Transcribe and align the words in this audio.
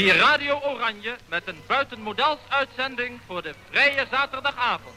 Hier 0.00 0.16
Radio 0.16 0.60
Oranje 0.60 1.16
met 1.28 1.42
een 1.44 1.56
buitenmodels 1.66 2.38
uitzending 2.48 3.20
voor 3.26 3.42
de 3.42 3.54
vrije 3.70 4.06
zaterdagavond. 4.10 4.94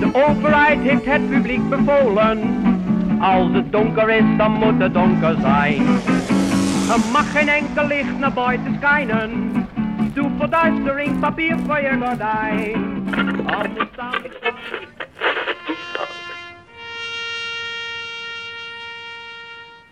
De 0.00 0.10
overheid 0.12 0.80
heeft 0.80 1.04
het 1.04 1.30
publiek 1.30 1.68
bevolen. 1.68 2.38
Als 3.20 3.52
het 3.52 3.72
donker 3.72 4.10
is, 4.10 4.36
dan 4.36 4.52
moet 4.52 4.80
het 4.80 4.94
donker 4.94 5.36
zijn. 5.40 5.86
Er 6.90 7.10
mag 7.12 7.32
geen 7.32 7.48
enkel 7.48 7.86
licht 7.86 8.18
naar 8.18 8.32
buiten 8.32 8.76
schijnen. 8.76 9.52
Doe 10.14 10.30
verduistering, 10.38 11.20
papier 11.20 11.58
voor 11.66 11.80
je 11.80 11.98
gordijn. 12.00 13.08
Anders 13.46 13.88
staan... 13.92 14.22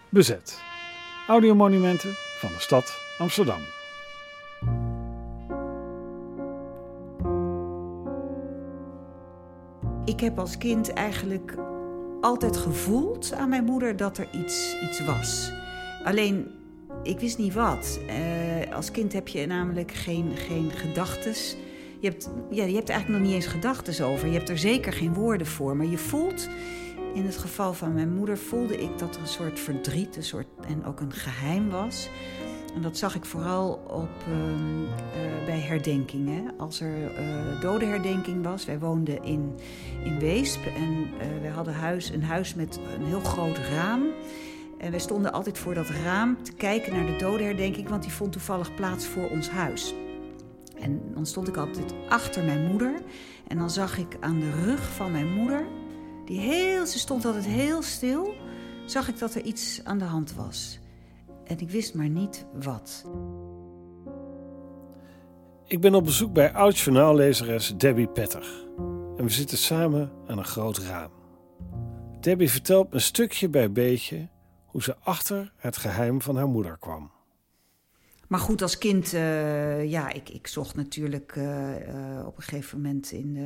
Bezet. 0.09 0.68
Audiomonumenten 1.29 2.15
van 2.15 2.49
de 2.49 2.61
stad 2.61 2.99
Amsterdam. 3.19 3.61
Ik 10.05 10.21
heb 10.21 10.39
als 10.39 10.59
kind 10.59 10.93
eigenlijk 10.93 11.55
altijd 12.21 12.57
gevoeld 12.57 13.33
aan 13.33 13.49
mijn 13.49 13.65
moeder 13.65 13.97
dat 13.97 14.19
er 14.19 14.29
iets, 14.33 14.77
iets 14.83 15.05
was. 15.05 15.53
Alleen, 16.05 16.47
ik 17.03 17.21
wist 17.21 17.39
niet 17.39 17.55
wat. 17.55 18.01
Eh, 18.09 18.75
als 18.75 18.91
kind 18.91 19.13
heb 19.13 19.29
je 19.29 19.47
namelijk 19.47 19.93
geen, 19.93 20.37
geen 20.37 20.71
gedachtes. 20.71 21.57
Je 22.01 22.09
hebt, 22.09 22.31
ja, 22.51 22.65
je 22.65 22.75
hebt 22.75 22.89
eigenlijk 22.89 23.21
nog 23.21 23.31
niet 23.31 23.43
eens 23.43 23.53
gedachtes 23.53 24.01
over. 24.03 24.29
Je 24.29 24.37
hebt 24.37 24.49
er 24.49 24.59
zeker 24.59 24.93
geen 24.93 25.15
woorden 25.15 25.47
voor. 25.47 25.77
Maar 25.77 25.87
je 25.87 25.99
voelt, 25.99 26.49
in 27.19 27.27
het 27.27 27.37
geval 27.37 27.75
van 27.75 27.95
mijn 27.95 28.15
moeder, 28.15 28.39
voelde 28.39 28.77
ik 28.77 28.99
dat 28.99 29.15
er 29.15 29.21
een 29.21 29.27
soort 29.27 29.61
verdriet 29.61 30.17
een 30.17 30.23
soort, 30.23 30.47
en 30.67 30.85
ook 30.85 31.01
een 31.01 31.13
geheim 31.13 31.71
was. 31.71 32.09
En 32.75 32.83
dat 32.83 32.97
zag 32.97 33.15
ik 33.15 33.25
vooral 33.25 33.73
op, 33.87 34.11
ehm, 34.27 34.83
eh, 34.85 35.45
bij 35.47 35.59
herdenkingen. 35.59 36.59
Als 36.59 36.81
er 36.81 36.97
uh, 36.97 37.61
dodenherdenking 37.61 38.43
was. 38.43 38.65
Wij 38.65 38.79
woonden 38.79 39.23
in, 39.25 39.55
in 40.05 40.19
Weesp 40.19 40.67
en 40.67 40.93
uh, 40.93 41.41
wij 41.41 41.51
hadden 41.51 41.75
huis, 41.75 42.11
een 42.11 42.23
huis 42.23 42.55
met 42.55 42.81
een 42.99 43.07
heel 43.07 43.21
groot 43.21 43.59
raam. 43.59 44.03
En 44.79 44.91
wij 44.91 45.01
stonden 45.01 45.33
altijd 45.33 45.59
voor 45.59 45.75
dat 45.75 45.89
raam 45.89 46.43
te 46.43 46.53
kijken 46.53 46.93
naar 46.93 47.07
de 47.07 47.17
dodenherdenking, 47.17 47.89
want 47.89 48.03
die 48.03 48.13
vond 48.13 48.33
toevallig 48.33 48.75
plaats 48.75 49.07
voor 49.07 49.29
ons 49.31 49.51
huis. 49.51 49.95
En 50.81 51.01
dan 51.15 51.27
stond 51.27 51.49
ik 51.49 51.57
altijd 51.57 51.95
achter 52.09 52.45
mijn 52.45 52.67
moeder. 52.67 53.01
En 53.47 53.59
dan 53.59 53.71
zag 53.71 53.99
ik 53.99 54.17
aan 54.21 54.41
de 54.41 54.51
rug 54.65 54.89
van 54.95 55.13
mijn 55.13 55.33
moeder, 55.33 55.67
die 56.29 56.41
heel, 56.41 56.87
ze 56.87 56.99
stond 56.99 57.25
altijd 57.25 57.47
heel 57.47 57.83
stil, 57.83 58.35
zag 58.87 59.09
ik 59.09 59.19
dat 59.19 59.35
er 59.35 59.43
iets 59.43 59.81
aan 59.85 59.99
de 59.99 60.05
hand 60.05 60.35
was. 60.35 60.79
En 61.45 61.59
ik 61.59 61.71
wist 61.71 61.95
maar 61.95 62.09
niet 62.09 62.47
wat. 62.53 63.05
Ik 65.67 65.81
ben 65.81 65.95
op 65.95 66.05
bezoek 66.05 66.33
bij 66.33 66.53
oud-journaallezeres 66.53 67.75
Debbie 67.77 68.09
Petter. 68.09 68.67
En 69.17 69.25
we 69.25 69.31
zitten 69.31 69.59
samen 69.59 70.13
aan 70.27 70.39
een 70.39 70.45
groot 70.45 70.79
raam. 70.79 71.11
Debbie 72.21 72.51
vertelt 72.51 72.93
me 72.93 72.99
stukje 72.99 73.49
bij 73.49 73.73
beetje 73.73 74.29
hoe 74.65 74.83
ze 74.83 74.97
achter 75.01 75.53
het 75.57 75.77
geheim 75.77 76.23
van 76.23 76.37
haar 76.37 76.49
moeder 76.49 76.79
kwam. 76.79 77.11
Maar 78.29 78.41
goed, 78.41 78.63
als 78.63 78.79
kind, 78.79 79.13
uh, 79.13 79.91
ja, 79.91 80.13
ik, 80.13 80.29
ik 80.29 80.47
zocht 80.47 80.75
natuurlijk 80.75 81.37
uh, 81.37 81.45
uh, 81.89 82.27
op 82.27 82.37
een 82.37 82.43
gegeven 82.43 82.81
moment 82.81 83.11
in, 83.11 83.37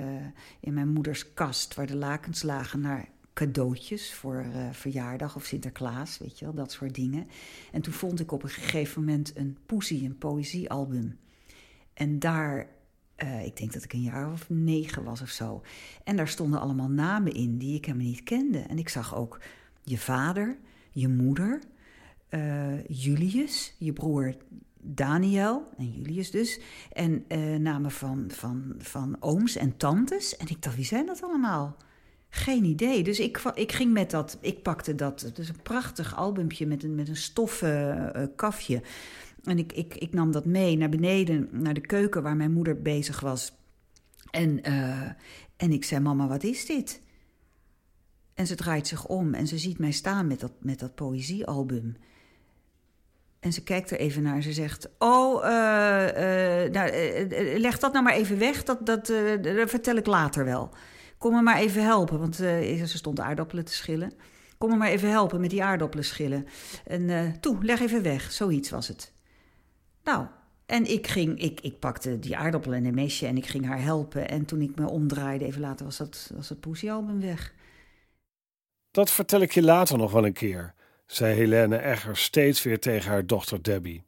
in 0.61 0.75
mijn 0.75 0.89
moeders 0.89 1.35
kast, 1.35 1.75
waar 1.75 1.87
de 1.87 1.97
lakens 1.97 2.43
lagen, 2.43 2.81
naar 2.81 3.09
cadeautjes 3.35 4.15
voor 4.15 4.47
verjaardag 4.73 5.37
of 5.37 5.45
Sinterklaas, 5.45 6.19
weet 6.19 6.39
je 6.39 6.45
wel, 6.45 6.55
dat 6.55 6.73
soort 6.73 6.95
dingen. 6.95 7.27
En 7.73 7.83
toen 7.83 7.93
vond 7.93 8.21
ik 8.21 8.33
op 8.33 8.43
een 8.43 8.49
gegeven 8.49 9.01
moment 9.01 9.37
een 9.37 9.59
poesie, 9.67 10.05
een 10.05 10.19
poëziealbum. 10.19 11.19
En 11.95 12.19
daar, 12.19 12.67
ik 13.45 13.57
denk 13.57 13.73
dat 13.73 13.85
ik 13.85 13.93
een 13.93 14.03
jaar 14.03 14.33
of 14.33 14.51
negen 14.51 15.05
was 15.05 15.21
of 15.21 15.29
zo. 15.29 15.63
En 16.05 16.17
daar 16.17 16.29
stonden 16.29 16.61
allemaal 16.61 16.91
namen 16.91 17.33
in 17.33 17.59
die 17.59 17.77
ik 17.77 17.85
helemaal 17.85 18.07
niet 18.07 18.23
kende. 18.23 18.59
En 18.59 18.79
ik 18.79 18.89
zag 18.89 19.17
ook 19.17 19.41
je 19.83 19.99
vader, 19.99 20.57
je 20.91 21.09
moeder, 21.09 21.61
Julius, 22.89 23.75
je 23.79 23.93
broer 23.93 24.37
Daniel 24.85 25.69
en 25.77 25.91
Julius 25.91 26.31
dus. 26.31 26.61
En 26.93 27.25
uh, 27.29 27.57
namen 27.57 27.91
van, 27.91 28.25
van, 28.29 28.75
van 28.79 29.17
ooms 29.21 29.57
en 29.57 29.77
tantes. 29.77 30.37
En 30.37 30.49
ik 30.49 30.63
dacht, 30.63 30.77
wie 30.77 30.85
zijn 30.85 31.07
dat 31.07 31.23
allemaal? 31.23 31.77
Geen 32.29 32.65
idee. 32.65 33.03
Dus 33.03 33.21
ik, 33.21 33.43
ik 33.55 33.73
ging 33.73 33.93
met 33.93 34.11
dat, 34.11 34.39
ik 34.41 34.63
pakte 34.63 34.95
dat, 34.95 35.33
is 35.39 35.49
een 35.49 35.63
prachtig 35.63 36.17
albumpje 36.17 36.67
met 36.67 36.83
een, 36.83 36.95
met 36.95 37.09
een 37.09 37.17
stoffen 37.17 38.13
uh, 38.17 38.23
kafje. 38.37 38.83
En 39.45 39.59
ik, 39.59 39.73
ik, 39.73 39.95
ik 39.95 40.13
nam 40.13 40.31
dat 40.31 40.45
mee 40.45 40.77
naar 40.77 40.89
beneden, 40.89 41.49
naar 41.51 41.75
de 41.75 41.81
keuken 41.87 42.23
waar 42.23 42.37
mijn 42.37 42.53
moeder 42.53 42.83
bezig 42.83 43.21
was. 43.21 43.53
En, 44.31 44.69
uh, 44.69 45.11
en 45.57 45.73
ik 45.73 45.85
zei, 45.85 46.01
mama, 46.01 46.29
wat 46.29 46.43
is 46.43 46.67
dit? 46.67 47.01
En 48.35 48.47
ze 48.47 48.55
draait 48.55 48.87
zich 48.87 49.07
om 49.07 49.35
en 49.35 49.47
ze 49.47 49.59
ziet 49.59 49.79
mij 49.79 49.91
staan 49.91 50.27
met 50.27 50.41
dat, 50.41 50.53
met 50.61 50.79
dat 50.79 50.95
poëziealbum. 50.95 51.97
En 53.43 53.53
ze 53.53 53.63
kijkt 53.63 53.91
er 53.91 53.99
even 53.99 54.23
naar. 54.23 54.43
Ze 54.43 54.53
zegt: 54.53 54.89
Oh, 54.99 55.45
uh, 55.45 55.51
uh, 55.51 56.71
nou, 56.71 56.93
uh, 56.93 57.59
leg 57.59 57.79
dat 57.79 57.93
nou 57.93 58.05
maar 58.05 58.15
even 58.15 58.39
weg. 58.39 58.63
Dat, 58.63 58.87
dat, 58.87 59.07
dat 59.43 59.71
vertel 59.71 59.97
ik 59.97 60.07
later 60.07 60.45
wel. 60.45 60.71
Kom 61.19 61.33
me 61.33 61.43
maar 61.43 61.57
even 61.57 61.83
helpen. 61.83 62.19
Want 62.19 62.37
ze 62.37 62.83
stond 62.85 63.21
aardappelen 63.21 63.65
te 63.65 63.73
schillen. 63.73 64.13
Kom 64.59 64.71
me 64.71 64.77
maar 64.77 64.89
even 64.89 65.11
helpen 65.11 65.41
met 65.41 65.51
die 65.51 65.63
aardappelen 65.63 66.05
schillen. 66.05 66.47
En 66.87 67.37
toe, 67.41 67.65
leg 67.65 67.81
even 67.81 68.03
weg. 68.03 68.33
Zoiets 68.33 68.71
was 68.71 68.89
het. 68.89 69.13
Nou, 70.05 70.27
en 70.67 70.91
ik 70.91 71.07
ging, 71.07 71.41
ik, 71.41 71.61
ik 71.61 71.79
pakte 71.79 72.19
die 72.19 72.37
aardappelen 72.37 72.79
en 72.79 72.85
een 72.85 72.95
mesje 72.95 73.27
en 73.27 73.37
ik 73.37 73.47
ging 73.47 73.67
haar 73.67 73.83
helpen. 73.83 74.29
En 74.29 74.45
toen 74.45 74.61
ik 74.61 74.79
me 74.79 74.89
omdraaide, 74.91 75.45
even 75.45 75.61
later, 75.61 75.85
was 75.85 75.97
dat, 75.97 76.31
was 76.35 76.49
het 76.49 76.61
poesiealbum 76.61 77.21
weg. 77.21 77.55
Dat 78.91 79.11
vertel 79.11 79.41
ik 79.41 79.53
je 79.53 79.63
later 79.63 79.99
nog 79.99 80.13
wel 80.13 80.27
een 80.27 80.33
keer 80.33 80.75
zei 81.13 81.35
Helene 81.35 81.77
Egger 81.77 82.17
steeds 82.17 82.63
weer 82.63 82.81
tegen 82.81 83.11
haar 83.11 83.27
dochter 83.27 83.63
Debbie. 83.63 84.03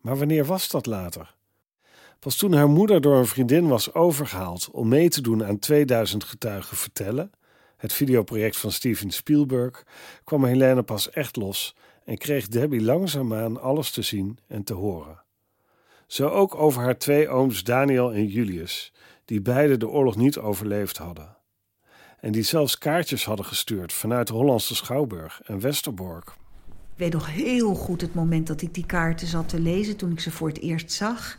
Maar 0.00 0.16
wanneer 0.16 0.44
was 0.44 0.68
dat 0.68 0.86
later? 0.86 1.34
Pas 2.18 2.36
toen 2.36 2.52
haar 2.52 2.68
moeder 2.68 3.00
door 3.00 3.16
een 3.16 3.26
vriendin 3.26 3.68
was 3.68 3.94
overgehaald 3.94 4.70
om 4.70 4.88
mee 4.88 5.08
te 5.08 5.20
doen 5.20 5.44
aan 5.44 5.58
2000 5.58 6.24
getuigen 6.24 6.76
vertellen, 6.76 7.30
het 7.76 7.92
videoproject 7.92 8.56
van 8.56 8.72
Steven 8.72 9.10
Spielberg, 9.10 9.84
kwam 10.24 10.44
Helene 10.44 10.82
pas 10.82 11.10
echt 11.10 11.36
los 11.36 11.76
en 12.04 12.18
kreeg 12.18 12.48
Debbie 12.48 12.82
langzaamaan 12.82 13.60
alles 13.60 13.90
te 13.90 14.02
zien 14.02 14.38
en 14.46 14.64
te 14.64 14.74
horen. 14.74 15.22
Zo 16.06 16.28
ook 16.28 16.54
over 16.54 16.82
haar 16.82 16.98
twee 16.98 17.28
ooms 17.28 17.64
Daniel 17.64 18.12
en 18.12 18.26
Julius, 18.26 18.92
die 19.24 19.40
beide 19.40 19.76
de 19.76 19.88
oorlog 19.88 20.16
niet 20.16 20.38
overleefd 20.38 20.96
hadden 20.96 21.33
en 22.24 22.32
die 22.32 22.42
zelfs 22.42 22.78
kaartjes 22.78 23.24
hadden 23.24 23.46
gestuurd 23.46 23.92
vanuit 23.92 24.28
Hollandse 24.28 24.74
Schouwburg 24.74 25.40
en 25.44 25.60
Westerbork. 25.60 26.28
Ik 26.66 27.00
weet 27.00 27.12
nog 27.12 27.30
heel 27.30 27.74
goed 27.74 28.00
het 28.00 28.14
moment 28.14 28.46
dat 28.46 28.62
ik 28.62 28.74
die 28.74 28.86
kaarten 28.86 29.26
zat 29.26 29.48
te 29.48 29.60
lezen 29.60 29.96
toen 29.96 30.10
ik 30.12 30.20
ze 30.20 30.30
voor 30.30 30.48
het 30.48 30.60
eerst 30.60 30.92
zag. 30.92 31.38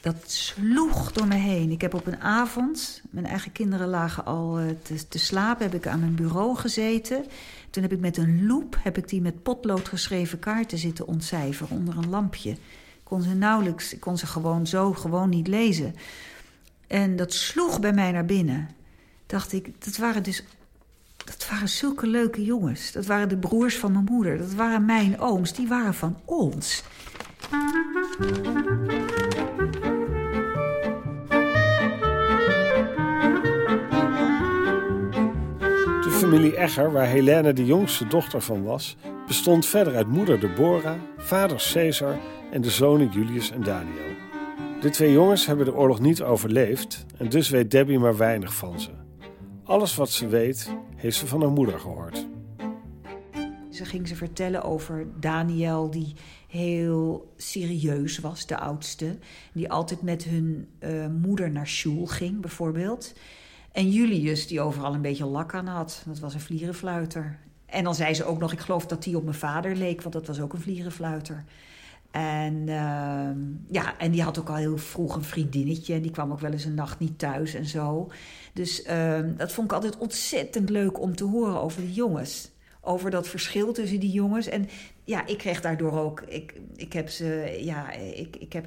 Dat 0.00 0.30
sloeg 0.30 1.12
door 1.12 1.26
me 1.26 1.34
heen. 1.34 1.70
Ik 1.70 1.80
heb 1.80 1.94
op 1.94 2.06
een 2.06 2.20
avond, 2.20 3.02
mijn 3.10 3.26
eigen 3.26 3.52
kinderen 3.52 3.88
lagen 3.88 4.24
al 4.24 4.58
eh, 4.58 4.66
te, 4.82 5.08
te 5.08 5.18
slapen, 5.18 5.64
heb 5.64 5.74
ik 5.74 5.86
aan 5.86 6.00
mijn 6.00 6.14
bureau 6.14 6.56
gezeten. 6.56 7.24
Toen 7.70 7.82
heb 7.82 7.92
ik 7.92 8.00
met 8.00 8.16
een 8.16 8.46
loep, 8.46 8.76
heb 8.82 8.98
ik 8.98 9.08
die 9.08 9.20
met 9.20 9.42
potlood 9.42 9.88
geschreven 9.88 10.38
kaarten 10.38 10.78
zitten 10.78 11.06
ontcijferen 11.06 11.76
onder 11.76 11.96
een 11.96 12.10
lampje. 12.10 12.50
Ik 12.50 12.58
kon 13.02 13.22
ze 13.22 13.34
nauwelijks, 13.34 13.94
ik 13.94 14.00
kon 14.00 14.18
ze 14.18 14.26
gewoon 14.26 14.66
zo 14.66 14.92
gewoon 14.92 15.28
niet 15.28 15.48
lezen. 15.48 15.94
En 16.86 17.16
dat 17.16 17.32
sloeg 17.32 17.80
bij 17.80 17.92
mij 17.92 18.12
naar 18.12 18.24
binnen 18.24 18.78
dacht 19.30 19.52
ik, 19.52 19.84
dat 19.84 19.96
waren 19.96 20.22
dus 20.22 20.44
dat 21.24 21.48
waren 21.50 21.68
zulke 21.68 22.06
leuke 22.06 22.44
jongens. 22.44 22.92
Dat 22.92 23.06
waren 23.06 23.28
de 23.28 23.36
broers 23.36 23.78
van 23.78 23.92
mijn 23.92 24.04
moeder. 24.10 24.38
Dat 24.38 24.54
waren 24.54 24.84
mijn 24.84 25.20
ooms. 25.20 25.52
Die 25.52 25.68
waren 25.68 25.94
van 25.94 26.16
ons. 26.24 26.82
De 36.02 36.10
familie 36.10 36.56
Egger, 36.56 36.92
waar 36.92 37.06
Helene 37.06 37.52
de 37.52 37.66
jongste 37.66 38.06
dochter 38.06 38.40
van 38.40 38.62
was, 38.62 38.96
bestond 39.26 39.66
verder 39.66 39.94
uit 39.94 40.06
moeder 40.06 40.40
Deborah, 40.40 40.96
vader 41.16 41.70
Caesar 41.72 42.18
en 42.52 42.60
de 42.60 42.70
zonen 42.70 43.10
Julius 43.10 43.50
en 43.50 43.62
Daniel. 43.62 44.14
De 44.80 44.90
twee 44.90 45.12
jongens 45.12 45.46
hebben 45.46 45.64
de 45.64 45.74
oorlog 45.74 46.00
niet 46.00 46.22
overleefd 46.22 47.04
en 47.16 47.28
dus 47.28 47.48
weet 47.48 47.70
Debbie 47.70 47.98
maar 47.98 48.16
weinig 48.16 48.54
van 48.54 48.80
ze. 48.80 48.90
Alles 49.70 49.94
wat 49.94 50.10
ze 50.10 50.28
weet, 50.28 50.70
heeft 50.96 51.16
ze 51.16 51.26
van 51.26 51.40
haar 51.40 51.50
moeder 51.50 51.80
gehoord. 51.80 52.26
Ze 53.70 53.84
ging 53.84 54.08
ze 54.08 54.16
vertellen 54.16 54.62
over 54.62 55.06
Daniel, 55.20 55.90
die 55.90 56.14
heel 56.48 57.32
serieus 57.36 58.18
was, 58.18 58.46
de 58.46 58.58
oudste. 58.58 59.18
Die 59.52 59.70
altijd 59.70 60.02
met 60.02 60.24
hun 60.24 60.68
uh, 60.80 61.06
moeder 61.06 61.50
naar 61.50 61.66
school 61.66 62.06
ging, 62.06 62.40
bijvoorbeeld. 62.40 63.12
En 63.72 63.90
Julius, 63.90 64.46
die 64.46 64.60
overal 64.60 64.94
een 64.94 65.02
beetje 65.02 65.26
lak 65.26 65.54
aan 65.54 65.66
had. 65.66 66.02
Dat 66.06 66.18
was 66.18 66.34
een 66.34 66.40
vlierenfluiter. 66.40 67.38
En 67.66 67.84
dan 67.84 67.94
zei 67.94 68.14
ze 68.14 68.24
ook 68.24 68.38
nog, 68.38 68.52
ik 68.52 68.60
geloof 68.60 68.86
dat 68.86 69.02
die 69.02 69.16
op 69.16 69.24
mijn 69.24 69.36
vader 69.36 69.76
leek, 69.76 70.02
want 70.02 70.14
dat 70.14 70.26
was 70.26 70.40
ook 70.40 70.52
een 70.52 70.60
vlierenfluiter. 70.60 71.44
En, 72.10 72.68
ehm, 72.68 73.38
ja, 73.68 73.98
en 73.98 74.10
die 74.10 74.22
had 74.22 74.38
ook 74.38 74.48
al 74.48 74.54
heel 74.54 74.78
vroeg 74.78 75.16
een 75.16 75.24
vriendinnetje. 75.24 75.94
En 75.94 76.02
die 76.02 76.10
kwam 76.10 76.32
ook 76.32 76.40
wel 76.40 76.52
eens 76.52 76.64
een 76.64 76.74
nacht 76.74 76.98
niet 76.98 77.18
thuis 77.18 77.54
en 77.54 77.66
zo. 77.66 78.10
Dus 78.52 78.82
ehm, 78.82 79.36
dat 79.36 79.52
vond 79.52 79.66
ik 79.66 79.76
altijd 79.76 79.98
ontzettend 79.98 80.70
leuk 80.70 81.00
om 81.00 81.16
te 81.16 81.24
horen 81.24 81.60
over 81.60 81.80
de 81.80 81.92
jongens. 81.92 82.50
Over 82.80 83.10
dat 83.10 83.28
verschil 83.28 83.72
tussen 83.72 84.00
die 84.00 84.10
jongens. 84.10 84.46
En 84.46 84.68
ja, 85.04 85.26
ik 85.26 85.38
kreeg 85.38 85.60
daardoor 85.60 85.92
ook. 85.92 86.20
Ik, 86.20 86.60
ik 86.76 86.92
heb, 86.92 87.08
ze, 87.08 87.58
ja, 87.60 87.92
ik, 87.92 88.36
ik 88.36 88.52
heb 88.52 88.66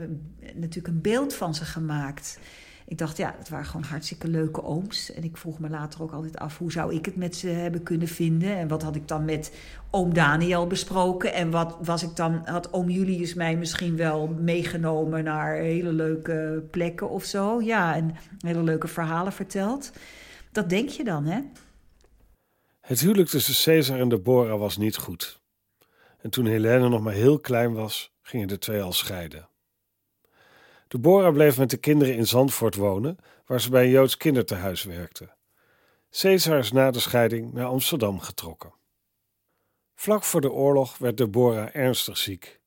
natuurlijk 0.54 0.88
een 0.88 1.02
beeld 1.02 1.34
van 1.34 1.56
ze 1.56 1.66
gemaakt 1.66 2.40
ik 2.86 2.98
dacht, 2.98 3.18
ja, 3.18 3.36
het 3.38 3.50
waren 3.50 3.66
gewoon 3.66 3.86
hartstikke 3.86 4.28
leuke 4.28 4.64
ooms. 4.64 5.14
En 5.14 5.24
ik 5.24 5.38
vroeg 5.38 5.60
me 5.60 5.70
later 5.70 6.02
ook 6.02 6.12
altijd 6.12 6.38
af, 6.38 6.58
hoe 6.58 6.72
zou 6.72 6.94
ik 6.94 7.06
het 7.06 7.16
met 7.16 7.36
ze 7.36 7.48
hebben 7.48 7.84
kunnen 7.84 8.08
vinden? 8.08 8.58
En 8.58 8.68
wat 8.68 8.82
had 8.82 8.96
ik 8.96 9.08
dan 9.08 9.26
met 9.26 9.54
oom 9.92 10.14
Daniel 10.14 10.68
besproken? 10.68 11.34
En 11.34 11.52
wat 11.52 11.78
was 11.82 12.04
ik 12.04 12.16
dan, 12.16 12.42
had 12.46 12.74
oom 12.74 12.90
Julius 12.90 13.34
mij 13.34 13.56
misschien 13.56 13.96
wel 13.96 14.28
meegenomen 14.28 15.24
naar 15.24 15.56
hele 15.56 15.94
leuke 15.94 16.64
plekken 16.72 17.10
of 17.10 17.24
zo? 17.24 17.62
Ja, 17.62 17.96
en 17.96 18.16
hele 18.40 18.64
leuke 18.64 18.88
verhalen 18.88 19.34
verteld. 19.34 19.92
Dat 20.52 20.70
denk 20.70 20.90
je 20.90 21.04
dan, 21.04 21.26
hè? 21.26 21.40
Het 22.82 23.00
huwelijk 23.00 23.30
tussen 23.30 23.64
Caesar 23.64 24.00
en 24.00 24.10
Deborah 24.10 24.60
was 24.60 24.78
niet 24.78 24.96
goed. 24.96 25.42
En 26.22 26.30
toen 26.30 26.46
Helene 26.46 26.90
nog 26.90 27.02
maar 27.02 27.14
heel 27.14 27.40
klein 27.40 27.74
was, 27.74 28.14
gingen 28.22 28.48
de 28.48 28.58
twee 28.58 28.82
al 28.82 28.94
scheiden. 28.94 29.48
Deborah 30.94 31.34
bleef 31.34 31.58
met 31.58 31.70
de 31.70 31.78
kinderen 31.78 32.16
in 32.16 32.28
Zandvoort 32.28 32.76
wonen, 32.76 33.18
waar 33.46 33.62
ze 33.62 33.70
bij 33.70 33.84
een 33.84 33.90
Joods 33.90 34.18
kindertehuis 34.18 34.84
werkte. 34.84 35.36
Caesar 36.10 36.58
is 36.58 36.72
na 36.72 36.92
de 36.92 37.00
scheiding 37.00 37.54
naar 37.54 37.66
Amsterdam 37.66 38.20
getrokken. 38.20 38.74
Vlak 39.96 40.24
voor 40.24 40.42
de 40.42 40.52
oorlog 40.52 40.98
werd 40.98 41.18
Deborah 41.18 41.76
ernstig 41.76 42.18
ziek. 42.18 42.62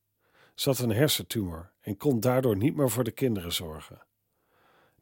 Ze 0.55 0.69
had 0.69 0.79
een 0.79 0.93
hersentumor 0.93 1.73
en 1.81 1.97
kon 1.97 2.21
daardoor 2.21 2.57
niet 2.57 2.77
meer 2.77 2.91
voor 2.91 3.05
de 3.05 3.11
kinderen 3.11 3.53
zorgen. 3.53 4.03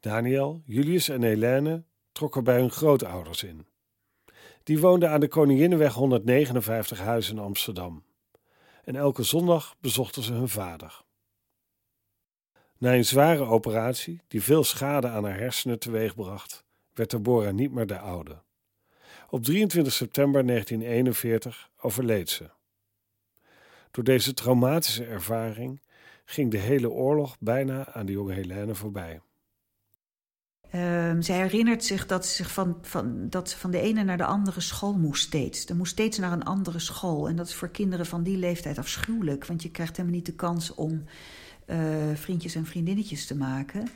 Daniel, 0.00 0.62
Julius 0.67 1.09
en 1.09 1.23
Helene 1.23 1.85
trokken 2.12 2.44
bij 2.44 2.59
hun 2.59 2.71
grootouders 2.71 3.43
in. 3.43 3.67
Die 4.62 4.81
woonden 4.81 5.11
aan 5.11 5.21
de 5.21 5.29
Koninginnenweg 5.29 5.94
159 5.94 6.99
huis 6.99 7.31
in 7.31 7.38
Amsterdam. 7.38 8.05
En 8.85 8.97
elke 8.97 9.23
zondag 9.23 9.76
bezochten 9.81 10.23
ze 10.23 10.32
hun 10.32 10.49
vader. 10.49 11.05
Na 12.84 12.94
een 12.94 13.04
zware 13.04 13.44
operatie, 13.44 14.20
die 14.28 14.42
veel 14.42 14.64
schade 14.64 15.08
aan 15.08 15.25
haar 15.25 15.38
hersenen 15.38 15.78
teweegbracht, 15.78 16.64
werd 16.92 17.10
Deborah 17.10 17.52
niet 17.52 17.72
meer 17.72 17.86
de 17.86 17.98
oude. 17.98 18.42
Op 19.28 19.42
23 19.42 19.92
september 19.92 20.46
1941 20.46 21.70
overleed 21.81 22.31
ze. 22.31 22.50
Door 23.90 24.04
deze 24.04 24.34
traumatische 24.34 25.04
ervaring 25.04 25.81
ging 26.25 26.50
de 26.50 26.58
hele 26.58 26.90
oorlog 26.90 27.36
bijna 27.40 27.92
aan 27.92 28.06
de 28.06 28.12
jonge 28.12 28.32
Helene 28.32 28.75
voorbij. 28.75 29.20
Um, 30.75 31.22
zij 31.22 31.37
herinnert 31.37 31.84
zich 31.84 32.06
dat 32.06 32.26
ze, 32.26 32.34
zich 32.34 32.52
van, 32.52 32.78
van, 32.82 33.28
dat 33.28 33.50
ze 33.50 33.58
van 33.58 33.70
de 33.70 33.80
ene 33.80 34.04
naar 34.04 34.16
de 34.16 34.25
andere 34.25 34.60
school 34.60 34.94
moest 34.94 35.22
steeds. 35.22 35.66
Er 35.66 35.76
moest 35.76 35.92
steeds 35.92 36.19
naar 36.19 36.32
een 36.32 36.44
andere 36.44 36.78
school. 36.78 37.28
En 37.28 37.37
dat 37.37 37.46
is 37.46 37.54
voor 37.54 37.70
kinderen 37.70 38.06
van 38.06 38.22
die 38.22 38.37
leeftijd 38.37 38.78
afschuwelijk. 38.78 39.46
Want 39.46 39.62
je 39.62 39.70
krijgt 39.70 39.96
helemaal 39.96 40.16
niet 40.16 40.26
de 40.26 40.34
kans 40.34 40.75
om 40.75 41.04
uh, 41.66 41.76
vriendjes 42.14 42.55
en 42.55 42.66
vriendinnetjes 42.66 43.26
te 43.26 43.37
maken. 43.37 43.88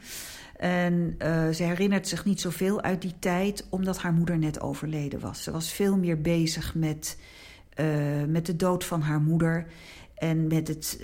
En 0.57 1.15
uh, 1.23 1.49
ze 1.49 1.63
herinnert 1.63 2.09
zich 2.09 2.25
niet 2.25 2.41
zoveel 2.41 2.83
uit 2.83 3.03
die 3.03 3.15
tijd, 3.19 3.67
omdat 3.71 3.99
haar 3.99 4.13
moeder 4.13 4.39
net 4.39 4.61
overleden 4.61 5.21
was. 5.21 5.43
Ze 5.43 5.51
was 5.51 5.73
veel 5.73 5.97
meer 5.97 6.21
bezig 6.21 6.75
met, 6.75 7.19
uh, 7.81 7.87
met 8.29 8.47
de 8.47 8.57
dood 8.57 8.85
van 8.85 9.01
haar 9.01 9.21
moeder. 9.21 9.67
En 10.15 10.47
met 10.47 10.69
het 10.69 11.01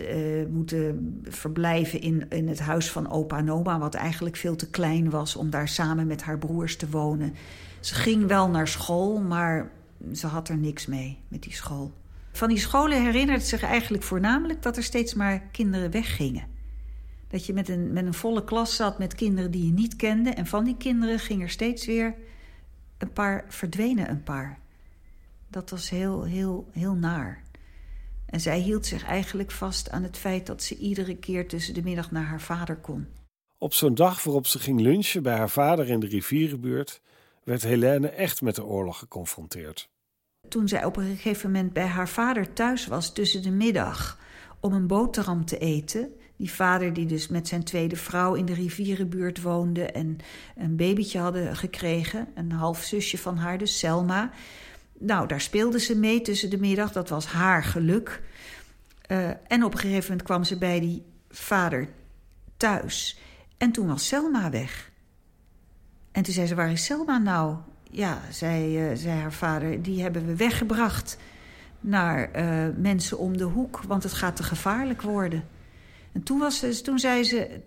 moeten 0.51 1.21
verblijven 1.25 2.01
in, 2.01 2.27
in 2.29 2.49
het 2.49 2.61
huis 2.61 2.91
van 2.91 3.11
opa 3.11 3.39
en 3.39 3.51
oma, 3.51 3.79
wat 3.79 3.95
eigenlijk 3.95 4.37
veel 4.37 4.57
te 4.57 4.71
klein 4.71 5.11
was 5.11 5.37
om 5.37 5.51
daar 5.51 5.69
samen 5.69 6.07
met 6.07 6.23
haar 6.23 6.39
broers 6.39 6.77
te 6.77 6.91
wonen. 6.91 7.35
Ze 7.81 7.95
ging 7.95 8.27
wel 8.27 8.49
naar 8.49 8.69
school, 8.69 9.21
maar 9.21 9.71
ze 10.15 10.27
had 10.27 10.49
er 10.49 10.57
niks 10.57 10.87
mee 10.87 11.19
met 11.29 11.43
die 11.43 11.53
school. 11.53 11.93
Van 12.33 12.49
die 12.49 12.59
scholen 12.59 13.03
herinnert 13.03 13.43
zich 13.43 13.63
eigenlijk 13.63 14.03
voornamelijk 14.03 14.63
dat 14.63 14.77
er 14.77 14.83
steeds 14.83 15.15
maar 15.15 15.43
kinderen 15.53 15.91
weggingen. 15.91 16.54
Dat 17.35 17.47
je 17.47 17.53
met 17.53 17.69
een, 17.69 17.93
met 17.93 18.07
een 18.07 18.15
volle 18.15 18.45
klas 18.45 18.77
zat 18.77 18.99
met 18.99 19.15
kinderen 19.15 19.51
die 19.51 19.67
je 19.67 19.73
niet 19.73 19.97
kende. 19.97 20.31
En 20.31 20.47
van 20.47 20.65
die 20.65 20.77
kinderen 20.77 21.19
ging 21.19 21.43
er 21.43 21.51
steeds 21.51 21.87
weer 21.87 22.15
een 22.99 23.13
paar, 23.13 23.45
verdwenen 23.49 24.11
een 24.11 24.23
paar. 24.23 24.59
Dat 25.49 25.71
was 25.71 25.91
heel, 25.91 26.25
heel, 26.25 26.69
heel 26.73 26.95
naar. 26.95 27.43
En 28.27 28.41
zij 28.41 28.59
hield 28.59 28.87
zich 28.87 29.05
eigenlijk 29.05 29.51
vast 29.51 29.91
aan 29.91 30.03
het 30.03 30.17
feit 30.17 30.47
dat 30.47 30.63
ze 30.63 30.77
iedere 30.77 31.17
keer 31.17 31.49
tussen 31.49 31.75
de 31.75 31.83
middag 31.83 32.11
naar 32.11 32.25
haar 32.25 32.41
vader 32.41 32.77
kon. 32.77 33.07
Op 33.59 33.75
zo'n 33.75 33.95
dag 33.95 34.25
waarop 34.25 34.47
ze 34.47 34.59
ging 34.59 34.81
lunchen 34.81 35.23
bij 35.23 35.37
haar 35.37 35.51
vader 35.51 35.89
in 35.89 36.01
de 36.01 36.07
rivierenbuurt, 36.07 37.01
werd 37.45 37.63
Helene 37.63 38.09
echt 38.09 38.43
met 38.43 38.55
de 38.55 38.65
oorlog 38.65 38.99
geconfronteerd. 38.99 39.89
Toen 40.49 40.69
zij 40.69 40.85
op 40.85 40.97
een 40.97 41.17
gegeven 41.17 41.51
moment 41.51 41.73
bij 41.73 41.87
haar 41.87 42.09
vader 42.09 42.53
thuis 42.53 42.87
was 42.87 43.13
tussen 43.13 43.43
de 43.43 43.51
middag 43.51 44.19
om 44.61 44.73
een 44.73 44.87
boterham 44.87 45.45
te 45.45 45.59
eten, 45.59 46.13
die 46.37 46.51
vader 46.51 46.93
die 46.93 47.07
dus 47.07 47.29
met 47.29 47.49
zijn 47.49 47.65
tweede 47.65 47.97
vrouw 47.97 48.35
in 48.35 48.45
de 48.45 48.55
rivierenbuurt 48.55 49.43
woonde 49.43 49.85
en 49.85 50.19
een 50.57 50.77
babytje 50.77 51.19
hadden 51.19 51.57
gekregen, 51.57 52.29
een 52.35 52.53
half 52.53 52.83
zusje 52.83 53.19
van 53.19 53.37
haar, 53.37 53.59
dus 53.59 53.79
Selma. 53.79 54.31
Nou, 54.99 55.29
daar 55.29 55.41
speelde 55.41 55.79
ze 55.79 55.97
mee 55.97 56.21
tussen 56.21 56.51
de 56.51 56.59
middag, 56.59 56.93
dat 56.93 57.09
was 57.09 57.27
haar 57.27 57.65
geluk. 57.65 58.23
Uh, 59.09 59.29
en 59.29 59.65
op 59.65 59.73
een 59.73 59.79
gegeven 59.79 60.09
moment 60.09 60.23
kwam 60.23 60.45
ze 60.45 60.59
bij 60.59 60.81
die 60.81 61.03
vader 61.31 61.89
thuis. 62.57 63.19
En 63.57 63.73
toen 63.73 63.87
was 63.87 64.07
Selma 64.07 64.51
weg. 64.51 64.91
En 66.13 66.23
toen 66.23 66.35
zei 66.35 66.47
ze, 66.47 66.55
waar 66.55 66.73
is 66.73 66.85
Selma 66.85 67.19
nou? 67.19 67.57
Ja, 67.91 68.21
zei, 68.31 68.91
uh, 68.91 68.97
zei 68.97 69.21
haar 69.21 69.33
vader, 69.33 69.83
die 69.83 70.03
hebben 70.03 70.27
we 70.27 70.37
weggebracht 70.37 71.19
naar 71.81 72.31
uh, 72.37 72.75
mensen 72.77 73.19
om 73.19 73.37
de 73.37 73.45
hoek, 73.45 73.81
want 73.87 74.03
het 74.03 74.13
gaat 74.13 74.37
te 74.37 74.43
gevaarlijk 74.43 75.03
worden. 75.03 75.45
En 76.15 76.23
toen, 76.23 76.39
was 76.39 76.59
ze, 76.59 76.81
toen 76.81 76.99
zei 76.99 77.25
ze, 77.25 77.61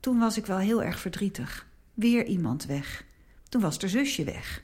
toen 0.00 0.18
was 0.18 0.36
ik 0.36 0.46
wel 0.46 0.58
heel 0.58 0.82
erg 0.82 0.98
verdrietig. 0.98 1.66
Weer 1.94 2.24
iemand 2.26 2.64
weg. 2.64 3.04
Toen 3.48 3.60
was 3.60 3.80
haar 3.80 3.90
zusje 3.90 4.24
weg. 4.24 4.62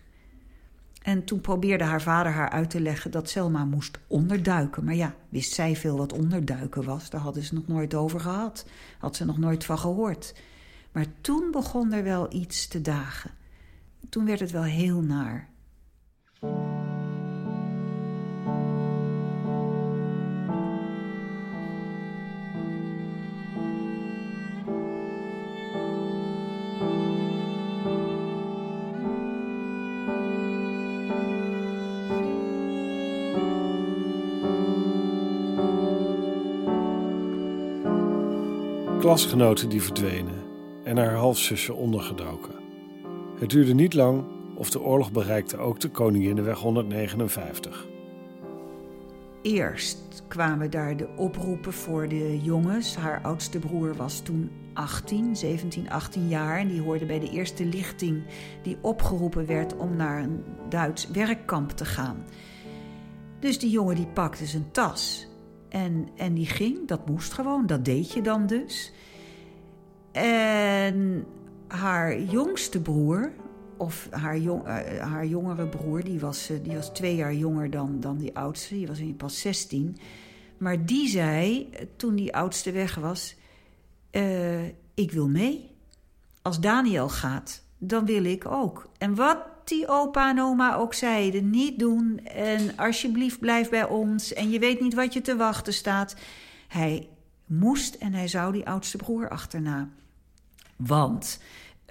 En 1.02 1.24
toen 1.24 1.40
probeerde 1.40 1.84
haar 1.84 2.02
vader 2.02 2.32
haar 2.32 2.50
uit 2.50 2.70
te 2.70 2.80
leggen 2.80 3.10
dat 3.10 3.28
Selma 3.28 3.64
moest 3.64 3.98
onderduiken. 4.06 4.84
Maar 4.84 4.94
ja, 4.94 5.14
wist 5.28 5.52
zij 5.52 5.76
veel 5.76 5.96
wat 5.96 6.12
onderduiken 6.12 6.84
was? 6.84 7.10
Daar 7.10 7.20
hadden 7.20 7.42
ze 7.42 7.54
nog 7.54 7.68
nooit 7.68 7.94
over 7.94 8.20
gehad. 8.20 8.66
Had 8.98 9.16
ze 9.16 9.24
nog 9.24 9.38
nooit 9.38 9.64
van 9.64 9.78
gehoord. 9.78 10.34
Maar 10.92 11.06
toen 11.20 11.50
begon 11.50 11.92
er 11.92 12.02
wel 12.02 12.32
iets 12.32 12.68
te 12.68 12.80
dagen. 12.80 13.30
Toen 14.08 14.24
werd 14.24 14.40
het 14.40 14.50
wel 14.50 14.62
heel 14.62 15.00
naar. 15.00 15.50
Klasgenoten 39.12 39.68
die 39.68 39.82
verdwenen 39.82 40.42
en 40.84 40.96
haar 40.96 41.14
halfzusje 41.14 41.74
ondergedoken. 41.74 42.54
Het 43.38 43.50
duurde 43.50 43.74
niet 43.74 43.94
lang 43.94 44.24
of 44.56 44.70
de 44.70 44.80
oorlog 44.80 45.12
bereikte 45.12 45.56
ook 45.56 45.80
de 45.80 45.88
Koninginnenweg 45.88 46.58
159. 46.58 47.86
Eerst 49.42 50.22
kwamen 50.28 50.70
daar 50.70 50.96
de 50.96 51.08
oproepen 51.16 51.72
voor 51.72 52.08
de 52.08 52.40
jongens. 52.42 52.96
Haar 52.96 53.22
oudste 53.22 53.58
broer 53.58 53.94
was 53.94 54.20
toen 54.20 54.50
18, 54.74 55.36
17, 55.36 55.90
18 55.90 56.28
jaar. 56.28 56.58
En 56.58 56.68
die 56.68 56.80
hoorde 56.80 57.06
bij 57.06 57.20
de 57.20 57.30
eerste 57.30 57.64
lichting 57.64 58.22
die 58.62 58.78
opgeroepen 58.80 59.46
werd 59.46 59.76
om 59.76 59.96
naar 59.96 60.22
een 60.22 60.44
Duits 60.68 61.10
werkkamp 61.10 61.70
te 61.70 61.84
gaan. 61.84 62.24
Dus 63.40 63.58
die 63.58 63.70
jongen 63.70 63.96
die 63.96 64.06
pakte 64.06 64.46
zijn 64.46 64.70
tas 64.70 65.30
en, 65.72 66.08
en 66.16 66.34
die 66.34 66.46
ging, 66.46 66.88
dat 66.88 67.06
moest 67.06 67.32
gewoon, 67.32 67.66
dat 67.66 67.84
deed 67.84 68.12
je 68.12 68.22
dan 68.22 68.46
dus. 68.46 68.92
En 70.12 71.26
haar 71.66 72.20
jongste 72.20 72.80
broer, 72.82 73.32
of 73.76 74.08
haar, 74.10 74.38
jong, 74.38 74.66
uh, 74.66 74.98
haar 74.98 75.26
jongere 75.26 75.66
broer, 75.66 76.04
die 76.04 76.20
was, 76.20 76.50
uh, 76.50 76.56
die 76.62 76.74
was 76.74 76.92
twee 76.92 77.16
jaar 77.16 77.34
jonger 77.34 77.70
dan, 77.70 78.00
dan 78.00 78.18
die 78.18 78.36
oudste, 78.36 78.74
die 78.74 78.86
was 78.86 79.00
pas 79.16 79.40
16. 79.40 79.96
Maar 80.58 80.86
die 80.86 81.08
zei, 81.08 81.70
toen 81.96 82.14
die 82.14 82.34
oudste 82.34 82.72
weg 82.72 82.94
was: 82.94 83.36
Ik 84.94 85.12
wil 85.12 85.28
mee. 85.28 85.70
Als 86.42 86.60
Daniel 86.60 87.08
gaat, 87.08 87.62
dan 87.78 88.04
wil 88.04 88.24
ik 88.24 88.46
ook. 88.46 88.88
En 88.98 89.14
wat 89.14 89.51
die 89.68 89.88
opa 89.88 90.30
en 90.30 90.40
oma 90.40 90.74
ook 90.74 90.94
zeiden. 90.94 91.50
Niet 91.50 91.78
doen 91.78 92.18
en 92.24 92.76
alsjeblieft 92.76 93.40
blijf 93.40 93.70
bij 93.70 93.84
ons 93.84 94.32
en 94.32 94.50
je 94.50 94.58
weet 94.58 94.80
niet 94.80 94.94
wat 94.94 95.12
je 95.12 95.20
te 95.20 95.36
wachten 95.36 95.72
staat. 95.72 96.16
Hij 96.68 97.08
moest 97.46 97.94
en 97.94 98.12
hij 98.12 98.28
zou 98.28 98.52
die 98.52 98.66
oudste 98.66 98.96
broer 98.96 99.28
achterna. 99.28 99.88
Want 100.76 101.40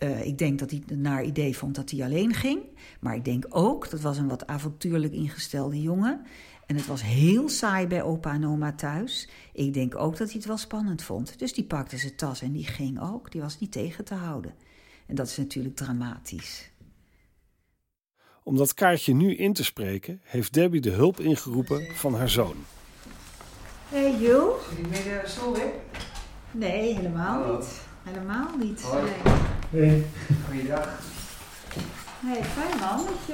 uh, 0.04 0.26
ik 0.26 0.38
denk 0.38 0.60
dat 0.60 0.70
hij 0.70 0.84
het 0.88 1.00
naar 1.00 1.24
idee 1.24 1.58
vond 1.58 1.76
dat 1.76 1.92
hij 1.92 2.04
alleen 2.04 2.34
ging. 2.34 2.60
Maar 3.00 3.16
ik 3.16 3.26
denk 3.26 3.46
ook, 3.50 3.90
dat 3.90 4.02
was 4.02 4.18
een 4.18 4.28
wat 4.28 4.48
avontuurlijk 4.48 5.14
ingestelde 5.14 5.82
jongen. 5.82 6.22
En 6.66 6.76
het 6.76 6.86
was 6.86 7.02
heel 7.02 7.50
saai 7.50 7.88
bij 7.88 8.04
opa 8.04 8.34
en 8.34 8.46
oma 8.46 8.74
thuis. 8.74 9.30
Ik 9.54 9.74
denk 9.74 9.96
ook 9.96 10.18
dat 10.18 10.28
hij 10.28 10.38
het 10.38 10.46
wel 10.46 10.58
spannend 10.58 11.04
vond. 11.04 11.40
Dus 11.40 11.54
die 11.54 11.64
pakte 11.64 11.98
zijn 11.98 12.16
tas 12.16 12.42
en 12.42 12.52
die 12.52 12.66
ging 12.66 13.02
ook. 13.02 13.32
Die 13.32 13.42
was 13.42 13.60
niet 13.60 13.72
tegen 13.72 14.06
te 14.06 14.14
houden. 14.14 14.54
En 15.06 15.16
dat 15.16 15.28
is 15.28 15.38
natuurlijk 15.38 15.76
dramatisch. 15.76 16.71
Om 18.44 18.58
dat 18.58 18.74
kaartje 18.74 19.14
nu 19.14 19.36
in 19.36 19.54
te 19.54 19.64
spreken, 19.64 20.22
heeft 20.24 20.54
Debbie 20.54 20.82
de 20.82 20.90
hulp 20.90 21.20
ingeroepen 21.20 21.96
van 21.96 22.16
haar 22.16 22.30
zoon. 22.30 22.56
Hey 23.90 24.16
Jo. 24.20 24.60
Zit 24.70 24.78
je 24.78 24.88
midden 24.90 25.30
stoel 25.30 25.56
in? 25.56 25.70
Nee, 26.52 26.96
helemaal 26.96 27.56
niet. 27.56 27.82
Helemaal 28.04 28.48
niet. 28.60 28.82
Hoi. 28.82 29.04
Nee. 29.70 29.90
Nee. 29.90 30.06
Goeiedag. 30.48 31.11
Nee, 32.24 32.44
fijn 32.44 32.80
man 32.80 32.98
dat 33.06 33.26
je 33.28 33.34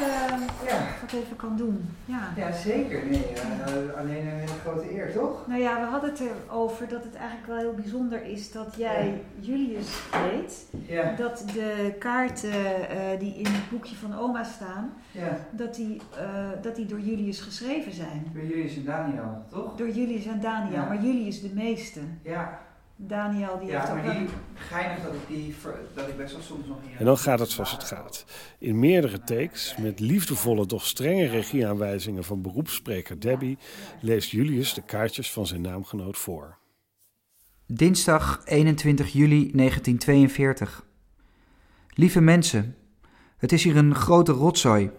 Ja. 0.70 0.79
dat 1.01 1.12
even 1.24 1.36
kan 1.36 1.58
doen. 1.58 1.89
Ja. 2.06 2.34
Ja, 2.36 2.51
zeker. 2.51 3.06
Nee, 3.10 3.24
eh, 3.34 4.00
alleen 4.00 4.17
een 4.27 4.27
hele 4.39 4.60
grote 4.65 4.94
eer, 4.96 5.13
toch? 5.13 5.48
Nou 5.48 5.62
ja, 5.62 5.79
we 5.79 5.86
hadden 5.86 6.10
het 6.10 6.20
erover 6.48 6.88
dat 6.88 7.03
het 7.03 7.15
eigenlijk 7.15 7.48
wel 7.48 7.58
heel 7.58 7.74
bijzonder 7.74 8.24
is 8.25 8.51
dat 8.51 8.75
jij 8.77 9.22
Julius 9.39 9.88
heet. 10.12 10.65
Ja. 10.88 11.13
Dat 11.15 11.44
de 11.53 11.96
kaarten 12.00 12.89
eh, 12.89 13.20
die 13.20 13.36
in 13.36 13.46
het 13.46 13.70
boekje 13.70 13.96
van 13.96 14.17
oma 14.20 14.44
staan, 14.44 14.94
Ja. 15.12 15.38
dat 15.51 15.75
die, 15.75 16.01
eh, 16.20 16.27
dat 16.62 16.75
die 16.75 16.86
door 16.86 17.00
Julius 17.00 17.39
geschreven 17.41 17.94
zijn. 17.94 18.25
Jullie 18.34 18.63
is 18.63 18.75
een 18.75 18.86
Daniel, 18.86 19.44
toch? 19.51 19.75
Door 19.75 19.89
Julius 19.89 20.25
en 20.25 20.39
Daniel, 20.39 20.86
maar 20.86 21.01
Julius 21.03 21.41
de 21.41 21.51
meeste. 21.53 22.00
Ja. 22.22 22.60
Daniel 22.99 23.59
die 23.59 23.71
heeft 23.71 23.87
Ja, 23.87 23.89
ook 23.89 23.95
maar 23.95 24.05
wel... 24.05 24.17
die 24.17 24.27
geinig 24.53 25.03
dat 25.03 25.13
ik 25.13 25.27
die 25.27 25.55
ver- 25.55 25.79
dat 25.93 26.07
ik 26.07 26.17
best 26.17 26.33
wel 26.33 26.41
soms 26.41 26.67
nog. 26.67 26.77
En 26.97 27.05
dan 27.05 27.17
gaat 27.17 27.39
het 27.39 27.49
zoals 27.49 27.71
het 27.71 27.83
gaat. 27.83 28.25
In 28.59 28.79
meerdere 28.79 29.19
takes, 29.19 29.75
met 29.77 29.99
liefdevolle, 29.99 30.65
doch 30.65 30.85
strenge 30.85 31.25
regieaanwijzingen 31.25 32.23
van 32.23 32.41
beroepsspreker 32.41 33.19
Debbie, 33.19 33.57
leest 34.01 34.29
Julius 34.29 34.73
de 34.73 34.81
kaartjes 34.81 35.31
van 35.31 35.47
zijn 35.47 35.61
naamgenoot 35.61 36.17
voor. 36.17 36.57
Dinsdag 37.65 38.41
21 38.45 39.11
juli 39.13 39.51
1942. 39.51 40.85
Lieve 41.89 42.21
mensen, 42.21 42.75
het 43.37 43.51
is 43.51 43.63
hier 43.63 43.77
een 43.77 43.95
grote 43.95 44.31
rotzooi. 44.31 44.91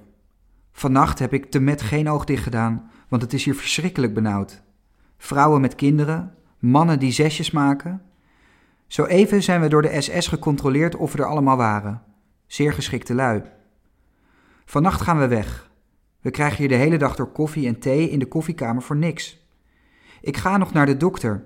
Vannacht 0.73 1.19
heb 1.19 1.33
ik 1.33 1.51
te 1.51 1.59
met 1.61 1.83
geen 1.83 2.09
oog 2.09 2.25
dicht 2.25 2.43
gedaan, 2.43 2.91
want 3.09 3.23
het 3.23 3.33
is 3.33 3.45
hier 3.45 3.55
verschrikkelijk 3.55 4.15
benauwd. 4.15 4.63
Vrouwen 5.17 5.61
met 5.61 5.75
kinderen, 5.75 6.35
mannen 6.59 6.99
die 6.99 7.13
zesjes 7.13 7.51
maken. 7.51 8.03
Zo 8.87 9.05
even 9.05 9.43
zijn 9.43 9.61
we 9.61 9.69
door 9.69 9.83
de 9.83 10.01
SS 10.01 10.27
gecontroleerd 10.27 10.97
of 10.97 11.13
we 11.13 11.19
er 11.19 11.29
allemaal 11.29 11.57
waren. 11.57 12.03
Zeer 12.47 12.73
geschikte 12.73 13.15
lui. 13.15 13.43
Vannacht 14.65 15.01
gaan 15.01 15.19
we 15.19 15.27
weg. 15.27 15.71
We 16.21 16.31
krijgen 16.31 16.57
hier 16.57 16.69
de 16.69 16.75
hele 16.75 16.99
dag 16.99 17.17
door 17.17 17.33
koffie 17.33 17.67
en 17.67 17.79
thee 17.79 18.11
in 18.11 18.19
de 18.19 18.27
koffiekamer 18.27 18.83
voor 18.83 18.97
niks. 18.97 19.47
Ik 20.21 20.37
ga 20.37 20.57
nog 20.57 20.73
naar 20.73 20.87
de 20.87 20.97
dokter. 20.97 21.45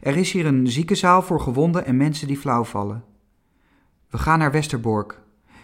Er 0.00 0.16
is 0.16 0.32
hier 0.32 0.46
een 0.46 0.68
ziekenzaal 0.68 1.22
voor 1.22 1.40
gewonden 1.40 1.84
en 1.84 1.96
mensen 1.96 2.26
die 2.26 2.38
flauw 2.38 2.64
vallen. 2.64 3.04
We 4.10 4.18
gaan 4.18 4.38
naar 4.38 4.52
Westerbork. 4.52 5.20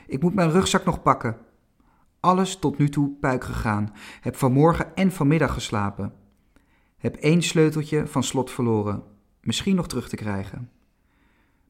Ik 0.06 0.22
moet 0.22 0.34
mijn 0.34 0.50
rugzak 0.50 0.84
nog 0.84 1.02
pakken. 1.02 1.36
Alles 2.20 2.56
tot 2.56 2.78
nu 2.78 2.88
toe 2.88 3.10
puik 3.20 3.44
gegaan. 3.44 3.92
Heb 4.20 4.36
vanmorgen 4.36 4.96
en 4.96 5.12
vanmiddag 5.12 5.52
geslapen. 5.52 6.12
Heb 7.04 7.16
één 7.16 7.42
sleuteltje 7.42 8.06
van 8.06 8.23
slot 8.23 8.50
verloren. 8.50 9.02
Misschien 9.40 9.76
nog 9.76 9.88
terug 9.88 10.08
te 10.08 10.16
krijgen. 10.16 10.70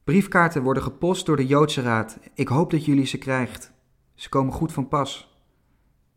Briefkaarten 0.03 0.63
worden 0.63 0.83
gepost 0.83 1.25
door 1.25 1.35
de 1.35 1.45
Joodse 1.45 1.81
Raad. 1.81 2.19
Ik 2.33 2.47
hoop 2.47 2.71
dat 2.71 2.85
jullie 2.85 3.05
ze 3.05 3.17
krijgt. 3.17 3.71
Ze 4.13 4.29
komen 4.29 4.53
goed 4.53 4.71
van 4.71 4.87
pas. 4.87 5.37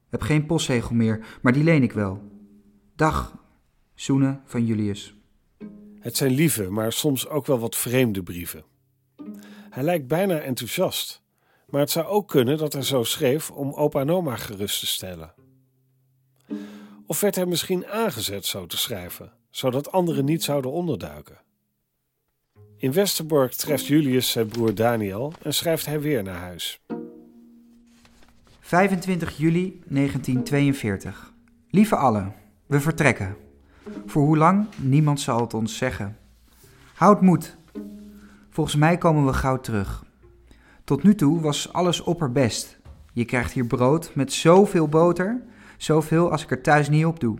Heb 0.08 0.22
geen 0.22 0.46
postzegel 0.46 0.94
meer, 0.94 1.38
maar 1.42 1.52
die 1.52 1.64
leen 1.64 1.82
ik 1.82 1.92
wel. 1.92 2.22
Dag, 2.96 3.36
zoenen 3.94 4.42
van 4.44 4.66
Julius. 4.66 5.14
Het 5.98 6.16
zijn 6.16 6.32
lieve, 6.32 6.70
maar 6.70 6.92
soms 6.92 7.28
ook 7.28 7.46
wel 7.46 7.58
wat 7.58 7.76
vreemde 7.76 8.22
brieven. 8.22 8.64
Hij 9.70 9.82
lijkt 9.82 10.08
bijna 10.08 10.38
enthousiast, 10.38 11.22
maar 11.66 11.80
het 11.80 11.90
zou 11.90 12.06
ook 12.06 12.28
kunnen 12.28 12.58
dat 12.58 12.72
hij 12.72 12.82
zo 12.82 13.02
schreef 13.02 13.50
om 13.50 13.72
opa 13.72 14.00
en 14.00 14.10
oma 14.10 14.36
gerust 14.36 14.80
te 14.80 14.86
stellen. 14.86 15.34
Of 17.10 17.20
werd 17.20 17.34
hij 17.34 17.46
misschien 17.46 17.86
aangezet 17.86 18.46
zo 18.46 18.66
te 18.66 18.76
schrijven, 18.76 19.32
zodat 19.50 19.92
anderen 19.92 20.24
niet 20.24 20.42
zouden 20.42 20.70
onderduiken? 20.70 21.38
In 22.76 22.92
Westerbork 22.92 23.52
treft 23.52 23.86
Julius 23.86 24.30
zijn 24.30 24.48
broer 24.48 24.74
Daniel 24.74 25.32
en 25.42 25.54
schrijft 25.54 25.86
hij 25.86 26.00
weer 26.00 26.22
naar 26.22 26.38
huis. 26.38 26.80
25 28.60 29.36
juli 29.36 29.80
1942. 29.86 31.32
Lieve 31.70 31.96
allen, 31.96 32.34
we 32.66 32.80
vertrekken. 32.80 33.36
Voor 34.06 34.22
hoe 34.22 34.36
lang? 34.36 34.66
Niemand 34.76 35.20
zal 35.20 35.40
het 35.40 35.54
ons 35.54 35.76
zeggen. 35.76 36.18
Houd 36.94 37.20
moed. 37.20 37.56
Volgens 38.50 38.76
mij 38.76 38.98
komen 38.98 39.26
we 39.26 39.32
gauw 39.32 39.60
terug. 39.60 40.04
Tot 40.84 41.02
nu 41.02 41.14
toe 41.14 41.40
was 41.40 41.72
alles 41.72 42.00
opperbest. 42.00 42.78
Je 43.12 43.24
krijgt 43.24 43.52
hier 43.52 43.66
brood 43.66 44.14
met 44.14 44.32
zoveel 44.32 44.88
boter, 44.88 45.42
zoveel 45.78 46.30
als 46.30 46.42
ik 46.42 46.50
er 46.50 46.62
thuis 46.62 46.88
niet 46.88 47.04
op 47.04 47.20
doe. 47.20 47.38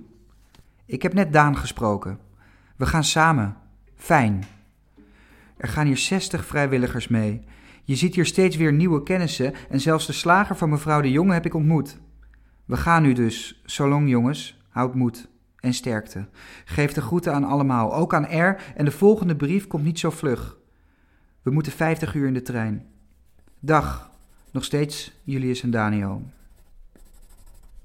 Ik 0.87 1.03
heb 1.03 1.15
net 1.15 1.33
Daan 1.33 1.57
gesproken. 1.57 2.19
We 2.77 2.87
gaan 2.87 3.05
samen. 3.05 3.57
Fijn. 3.97 4.45
Er 5.57 5.69
gaan 5.69 5.87
hier 5.87 5.97
60 5.97 6.47
vrijwilligers 6.47 7.09
mee. 7.09 7.41
Je 7.85 7.97
ziet 7.97 8.15
hier 8.15 8.27
steeds 8.27 8.57
weer 8.57 8.73
nieuwe 8.73 9.03
kennissen 9.03 9.55
en 9.71 9.81
zelfs 9.81 10.07
de 10.07 10.13
slager 10.13 10.57
van 10.57 10.69
mevrouw 10.69 11.01
de 11.01 11.11
Jonge 11.11 11.33
heb 11.33 11.47
ik 11.47 11.55
ontmoet. 11.55 11.99
We 12.65 12.77
gaan 12.77 13.03
nu 13.03 13.13
dus. 13.13 13.63
Zolang 13.65 14.09
jongens, 14.09 14.61
houd 14.69 14.95
moed 14.95 15.29
en 15.61 15.75
sterkte. 15.75 16.29
Geef 16.65 16.93
de 16.93 17.01
groeten 17.01 17.35
aan 17.35 17.45
allemaal, 17.45 17.95
ook 17.95 18.15
aan 18.15 18.49
R 18.49 18.63
en 18.77 18.85
de 18.85 18.91
volgende 18.91 19.37
brief 19.37 19.67
komt 19.67 19.85
niet 19.85 19.99
zo 19.99 20.11
vlug. 20.11 20.59
We 21.43 21.51
moeten 21.51 21.73
50 21.73 22.15
uur 22.15 22.27
in 22.27 22.35
de 22.35 22.43
trein. 22.43 22.87
Dag, 23.59 24.11
nog 24.51 24.65
steeds 24.65 25.21
Julius 25.23 25.63
en 25.63 25.71
Daniel. 25.71 26.23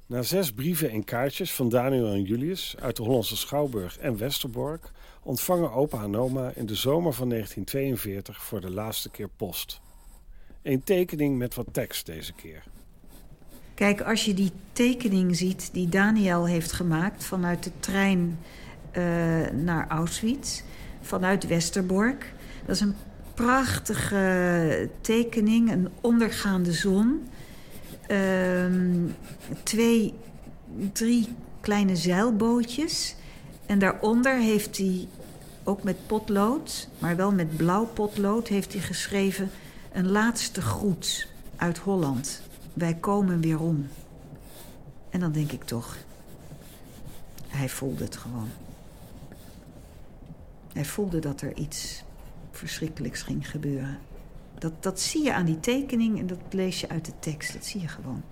Na 0.06 0.22
zes 0.22 0.52
brieven 0.52 0.90
en 0.90 1.04
kaartjes 1.04 1.54
van 1.54 1.70
Daniel 1.70 2.08
en 2.08 2.24
Julius 2.24 2.76
uit 2.80 2.96
de 2.96 3.04
Hollandse 3.04 3.38
Schouwburg 3.38 3.98
en 3.98 4.18
Westerbork 4.18 4.92
ontvangen 5.24 5.72
opa 5.72 6.04
en 6.04 6.16
oma 6.16 6.52
in 6.56 6.66
de 6.66 6.76
zomer 6.76 7.14
van 7.14 7.30
1942 7.30 8.44
voor 8.44 8.62
de 8.62 8.72
laatste 8.72 9.10
keer 9.10 9.30
post. 9.36 9.82
Een 10.62 10.84
tekening 10.84 11.38
met 11.38 11.56
wat 11.56 11.68
tekst 11.72 12.06
deze 12.06 12.34
keer. 12.34 12.64
Kijk, 13.74 14.02
als 14.02 14.26
je 14.26 14.34
die 14.34 14.52
tekening 14.74 15.36
ziet 15.36 15.70
die 15.74 15.90
Daniel 15.90 16.46
heeft 16.48 16.72
gemaakt 16.72 17.24
vanuit 17.24 17.64
de 17.64 17.72
trein 17.80 18.40
eh, 18.92 19.04
naar 19.52 19.88
Auschwitz, 19.88 20.62
vanuit 21.02 21.48
Westerbork. 21.48 22.34
Dat 22.66 22.76
is 22.76 22.82
een 22.82 22.96
prachtige 23.34 24.90
tekening, 25.02 25.72
een 25.72 25.90
ondergaande 26.02 26.72
zon. 26.72 27.28
Ehm, 28.08 29.08
twee, 29.64 30.14
drie 30.92 31.28
kleine 31.62 31.96
zeilbootjes. 31.96 33.16
En 33.66 33.80
daaronder 33.80 34.38
heeft 34.38 34.78
hij, 34.78 35.08
ook 35.64 35.84
met 35.84 36.08
potlood, 36.08 36.88
maar 37.00 37.16
wel 37.16 37.32
met 37.32 37.58
blauw 37.58 37.86
potlood, 37.86 38.48
heeft 38.48 38.74
hij 38.74 38.82
geschreven... 38.82 39.50
een 39.92 40.08
laatste 40.08 40.62
groet 40.62 41.28
uit 41.56 41.78
Holland. 41.78 42.42
Wij 42.74 42.94
komen 42.94 43.42
weer 43.42 43.60
om. 43.60 43.88
En 45.10 45.20
dan 45.20 45.32
denk 45.32 45.52
ik 45.52 45.64
toch, 45.64 45.98
hij 47.48 47.70
voelde 47.70 48.04
het 48.04 48.18
gewoon. 48.18 48.50
Hij 50.74 50.86
voelde 50.86 51.20
dat 51.20 51.42
er 51.42 51.58
iets 51.58 52.04
verschrikkelijks 52.52 53.22
ging 53.22 53.50
gebeuren. 53.50 53.98
Dat, 54.64 54.84
dat 54.84 55.00
zie 55.00 55.24
je 55.24 55.34
aan 55.34 55.46
die 55.46 55.60
tekening 55.60 56.20
en 56.20 56.28
dat 56.28 56.40
lees 56.50 56.82
je 56.82 56.90
uit 56.90 57.06
de 57.06 57.12
tekst. 57.20 57.54
Dat 57.54 57.66
zie 57.66 57.82
je 57.82 57.88
gewoon. 57.88 58.24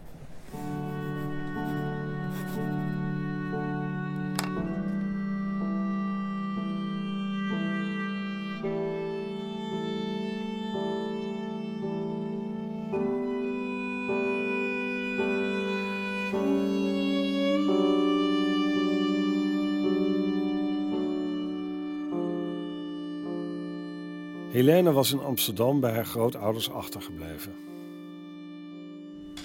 Helene 24.62 24.91
was 24.91 25.12
in 25.12 25.20
Amsterdam 25.20 25.80
bij 25.80 25.94
haar 25.94 26.06
grootouders 26.06 26.72
achtergebleven. 26.72 27.51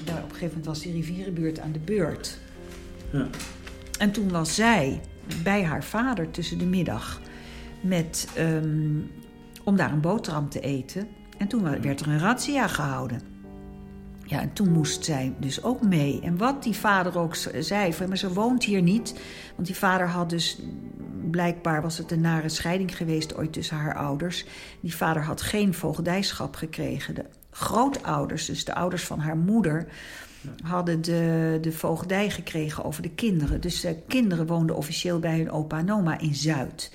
Daar 0.05 0.17
op 0.17 0.23
een 0.23 0.31
gegeven 0.31 0.49
moment 0.49 0.67
was 0.67 0.81
die 0.81 0.93
rivierenbuurt 0.93 1.61
aan 1.61 1.73
de 1.73 1.79
beurt. 1.79 2.39
Ja. 3.13 3.29
En 3.99 4.13
toen 4.13 4.29
was 4.29 4.55
zij 4.55 5.01
bij 5.43 5.65
haar 5.65 5.85
vader 5.85 6.31
tussen 6.31 6.59
de 6.59 6.65
middag 6.65 7.21
met, 7.81 8.29
ehm, 8.35 8.99
om 9.65 9.77
daar 9.77 9.93
een 9.93 10.01
boterham 10.01 10.49
te 10.49 10.61
eten. 10.61 11.09
En 11.39 11.49
toen 11.49 11.81
werd 11.81 12.01
er 12.01 12.09
een 12.09 12.19
razzia 12.19 12.69
gehouden. 12.69 13.21
Ja, 14.25 14.41
en 14.41 14.53
toen 14.53 14.73
moest 14.73 15.05
zij 15.05 15.35
dus 15.39 15.63
ook 15.63 15.83
mee. 15.83 16.21
En 16.21 16.37
wat 16.37 16.63
die 16.63 16.77
vader 16.77 17.19
ook 17.19 17.35
zei, 17.59 17.93
van, 17.93 18.09
maar 18.09 18.19
ze 18.19 18.33
woont 18.33 18.65
hier 18.65 18.83
niet. 18.83 19.21
Want 19.55 19.67
die 19.67 19.77
vader 19.77 20.09
had 20.09 20.31
dus, 20.31 20.59
blijkbaar 21.31 21.83
was 21.83 21.99
het 21.99 22.11
een 22.11 22.21
nare 22.21 22.49
scheiding 22.49 22.97
geweest 22.97 23.37
ooit 23.37 23.53
tussen 23.53 23.77
haar 23.77 23.97
ouders. 23.97 24.45
Die 24.81 24.97
vader 24.97 25.23
had 25.23 25.43
geen 25.43 25.75
voogdijschap 25.75 26.55
gekregen. 26.55 27.15
De 27.15 27.25
grootouders, 27.51 28.47
dus 28.47 28.65
de 28.65 28.75
ouders 28.75 29.05
van 29.05 29.19
haar 29.19 29.37
moeder, 29.37 29.87
hadden 30.63 31.03
de, 31.03 31.59
de 31.61 31.73
voogdij 31.73 32.31
gekregen 32.31 32.85
over 32.85 33.03
de 33.03 33.11
kinderen. 33.11 33.61
Dus 33.61 33.81
de 33.81 33.97
kinderen 34.07 34.47
woonden 34.47 34.77
officieel 34.77 35.19
bij 35.19 35.39
hun 35.39 35.51
opa 35.51 35.79
en 35.79 35.93
oma 35.93 36.19
in 36.19 36.35
Zuid. 36.35 36.93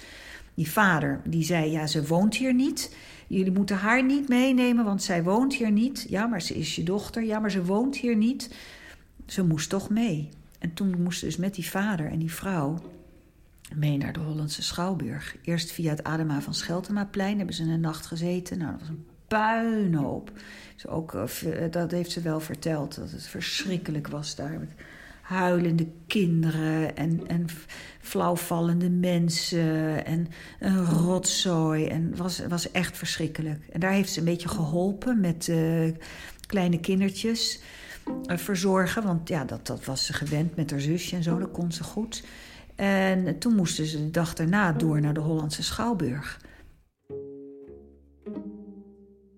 Die 0.54 0.72
vader 0.72 1.22
die 1.24 1.44
zei, 1.44 1.72
ja, 1.72 1.88
ze 1.88 2.06
woont 2.06 2.36
hier 2.36 2.54
niet. 2.54 2.96
Jullie 3.28 3.52
moeten 3.52 3.78
haar 3.78 4.04
niet 4.04 4.30
meenemen, 4.30 4.86
want 4.86 5.04
zij 5.04 5.24
woont 5.24 5.56
hier 5.56 5.72
niet. 5.72 6.06
Ja, 6.10 6.26
maar 6.26 6.42
ze 6.42 6.54
is 6.54 6.76
je 6.76 6.84
dochter. 6.84 7.24
Ja, 7.24 7.40
maar 7.40 7.52
ze 7.52 7.66
woont 7.66 7.98
hier 7.98 8.16
niet. 8.16 8.56
Ze 9.26 9.44
moest 9.44 9.70
toch 9.70 9.90
mee. 9.90 10.30
En 10.60 10.74
toen 10.74 11.02
moest 11.02 11.20
ze 11.20 11.26
dus 11.26 11.38
met 11.38 11.56
die 11.56 11.70
vader 11.70 12.06
en 12.06 12.20
die 12.20 12.34
vrouw 12.34 12.80
mee 13.76 13.98
naar 13.98 14.14
de 14.14 14.20
Hollandse 14.20 14.64
Schouwburg. 14.64 15.36
Eerst 15.42 15.72
via 15.72 15.90
het 15.90 16.04
Adema 16.04 16.42
van 16.42 16.54
Scheltemaplein 16.54 17.38
hebben 17.38 17.56
ze 17.56 17.64
een 17.64 17.80
nacht 17.80 18.06
gezeten. 18.06 18.58
Nou, 18.58 18.72
dat 18.72 18.80
was 18.80 18.90
een 18.90 19.06
puinhoop. 19.28 20.32
Ze 20.76 20.88
ook, 20.88 21.14
eh, 21.14 21.64
eh, 21.64 21.72
dat 21.72 21.92
heeft 21.92 22.12
ze 22.12 22.22
wel 22.22 22.40
verteld, 22.40 22.96
dat 22.96 23.12
het 23.12 23.28
verschrikkelijk 23.28 24.08
was 24.08 24.36
daar. 24.36 24.60
Met 24.60 24.72
huilende 25.22 25.88
kinderen 26.08 26.96
en, 26.96 27.28
en 27.28 27.46
flauwvallende 28.02 28.90
mensen 28.90 30.06
en 30.06 30.28
een 30.60 30.86
rotzooi. 30.86 31.86
En 31.86 32.08
het 32.10 32.18
was, 32.18 32.42
was 32.48 32.72
echt 32.72 32.98
verschrikkelijk. 32.98 33.68
En 33.72 33.80
daar 33.80 33.92
heeft 33.92 34.12
ze 34.12 34.20
een 34.20 34.26
beetje 34.26 34.50
geholpen 34.50 35.20
met 35.20 35.48
eh, 35.50 35.90
kleine 36.48 36.80
kindertjes 36.80 37.62
verzorgen. 38.28 39.04
Want 39.04 39.30
ja, 39.30 39.46
dat, 39.46 39.68
dat 39.68 39.86
was 39.86 40.06
ze 40.06 40.14
gewend 40.14 40.56
met 40.56 40.72
haar 40.72 40.82
zusje 40.82 41.16
en 41.16 41.24
zo, 41.24 41.40
dat 41.40 41.52
kon 41.52 41.72
ze 41.72 41.84
goed. 41.84 42.24
En 42.82 43.40
toen 43.40 43.56
moesten 43.56 43.86
ze 43.86 43.98
de 43.98 44.12
dag 44.12 44.34
daarna 44.34 44.72
door 44.74 45.02
naar 45.02 45.14
de 45.14 45.20
Hollandse 45.20 45.64
Schouwburg. 45.64 46.42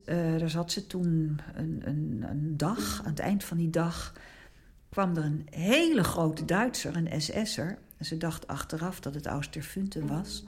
Eh, 0.04 0.38
daar 0.38 0.50
zat 0.50 0.72
ze 0.72 0.88
toen 0.88 1.40
een, 1.54 1.82
een, 1.86 2.26
een 2.30 2.58
dag. 2.58 3.02
Aan 3.04 3.10
het 3.10 3.20
eind 3.20 3.44
van 3.44 3.58
die 3.58 3.70
dag 3.70 4.14
kwam 4.90 5.18
er 5.18 5.24
een 5.24 5.48
hele 5.50 6.04
grote 6.04 6.46
Duitser, 6.46 6.96
een 6.96 7.22
SS'er. 7.22 7.78
Ze 8.00 8.18
dacht 8.18 8.48
achteraf 8.48 9.00
dat 9.00 9.14
het 9.14 9.26
Austerfunten 9.26 10.08
was. 10.08 10.44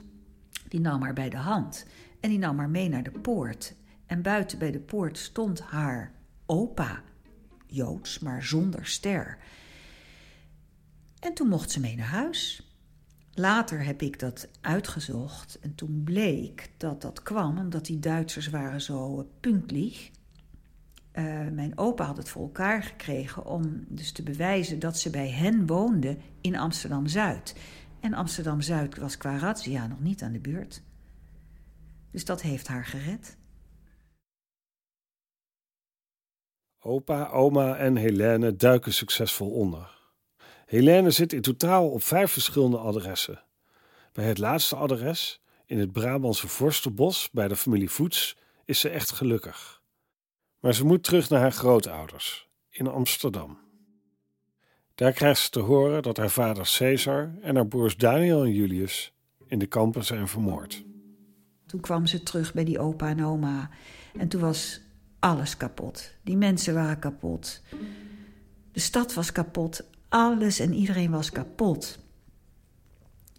Die 0.68 0.80
nam 0.80 1.02
haar 1.02 1.14
bij 1.14 1.30
de 1.30 1.36
hand 1.36 1.86
en 2.20 2.30
die 2.30 2.38
nam 2.38 2.58
haar 2.58 2.70
mee 2.70 2.88
naar 2.88 3.02
de 3.02 3.18
poort. 3.20 3.74
En 4.06 4.22
buiten 4.22 4.58
bij 4.58 4.70
de 4.70 4.80
poort 4.80 5.18
stond 5.18 5.60
haar 5.60 6.12
opa, 6.46 7.02
Joods, 7.66 8.18
maar 8.18 8.42
zonder 8.42 8.86
ster. 8.86 9.38
En 11.20 11.34
toen 11.34 11.48
mocht 11.48 11.70
ze 11.70 11.80
mee 11.80 11.96
naar 11.96 12.06
huis. 12.06 12.65
Later 13.38 13.84
heb 13.84 14.02
ik 14.02 14.18
dat 14.18 14.48
uitgezocht 14.60 15.58
en 15.60 15.74
toen 15.74 16.02
bleek 16.04 16.70
dat 16.76 17.02
dat 17.02 17.22
kwam 17.22 17.58
omdat 17.58 17.86
die 17.86 17.98
Duitsers 17.98 18.48
waren 18.48 18.80
zo 18.80 19.20
eh, 19.20 19.26
puntlich. 19.40 20.10
Eh, 21.12 21.24
mijn 21.52 21.78
opa 21.78 22.04
had 22.04 22.16
het 22.16 22.28
voor 22.28 22.42
elkaar 22.42 22.82
gekregen 22.82 23.44
om 23.44 23.84
dus 23.88 24.12
te 24.12 24.22
bewijzen 24.22 24.78
dat 24.78 24.98
ze 24.98 25.10
bij 25.10 25.28
hen 25.28 25.66
woonde 25.66 26.16
in 26.40 26.56
Amsterdam-Zuid. 26.56 27.54
En 28.00 28.14
Amsterdam-Zuid 28.14 28.96
was 28.96 29.16
qua 29.16 29.38
razzia 29.38 29.86
nog 29.86 30.00
niet 30.00 30.22
aan 30.22 30.32
de 30.32 30.40
beurt. 30.40 30.82
Dus 32.10 32.24
dat 32.24 32.42
heeft 32.42 32.66
haar 32.66 32.84
gered. 32.84 33.36
Opa, 36.78 37.28
oma 37.28 37.76
en 37.76 37.96
Helene 37.96 38.56
duiken 38.56 38.92
succesvol 38.92 39.50
onder. 39.50 39.95
Helene 40.66 41.10
zit 41.10 41.32
in 41.32 41.40
totaal 41.40 41.90
op 41.90 42.02
vijf 42.02 42.30
verschillende 42.30 42.78
adressen. 42.78 43.42
Bij 44.12 44.24
het 44.24 44.38
laatste 44.38 44.76
adres, 44.76 45.40
in 45.66 45.78
het 45.78 45.92
Brabantse 45.92 46.48
Vorstenbos 46.48 47.30
bij 47.30 47.48
de 47.48 47.56
familie 47.56 47.90
Voets, 47.90 48.36
is 48.64 48.80
ze 48.80 48.88
echt 48.88 49.12
gelukkig. 49.12 49.82
Maar 50.60 50.74
ze 50.74 50.84
moet 50.84 51.02
terug 51.02 51.28
naar 51.28 51.40
haar 51.40 51.52
grootouders, 51.52 52.48
in 52.70 52.86
Amsterdam. 52.86 53.58
Daar 54.94 55.12
krijgt 55.12 55.40
ze 55.40 55.50
te 55.50 55.60
horen 55.60 56.02
dat 56.02 56.16
haar 56.16 56.30
vader 56.30 56.74
Caesar 56.78 57.34
en 57.40 57.54
haar 57.54 57.66
broers 57.66 57.96
Daniel 57.96 58.44
en 58.44 58.52
Julius 58.52 59.12
in 59.46 59.58
de 59.58 59.66
kampen 59.66 60.04
zijn 60.04 60.28
vermoord. 60.28 60.84
Toen 61.66 61.80
kwam 61.80 62.06
ze 62.06 62.22
terug 62.22 62.52
bij 62.54 62.64
die 62.64 62.78
opa 62.78 63.08
en 63.08 63.24
oma. 63.24 63.70
En 64.18 64.28
toen 64.28 64.40
was 64.40 64.80
alles 65.18 65.56
kapot. 65.56 66.14
Die 66.22 66.36
mensen 66.36 66.74
waren 66.74 66.98
kapot. 66.98 67.62
De 68.72 68.80
stad 68.80 69.14
was 69.14 69.32
kapot. 69.32 69.84
Alles 70.08 70.58
en 70.58 70.74
iedereen 70.74 71.10
was 71.10 71.30
kapot. 71.30 71.98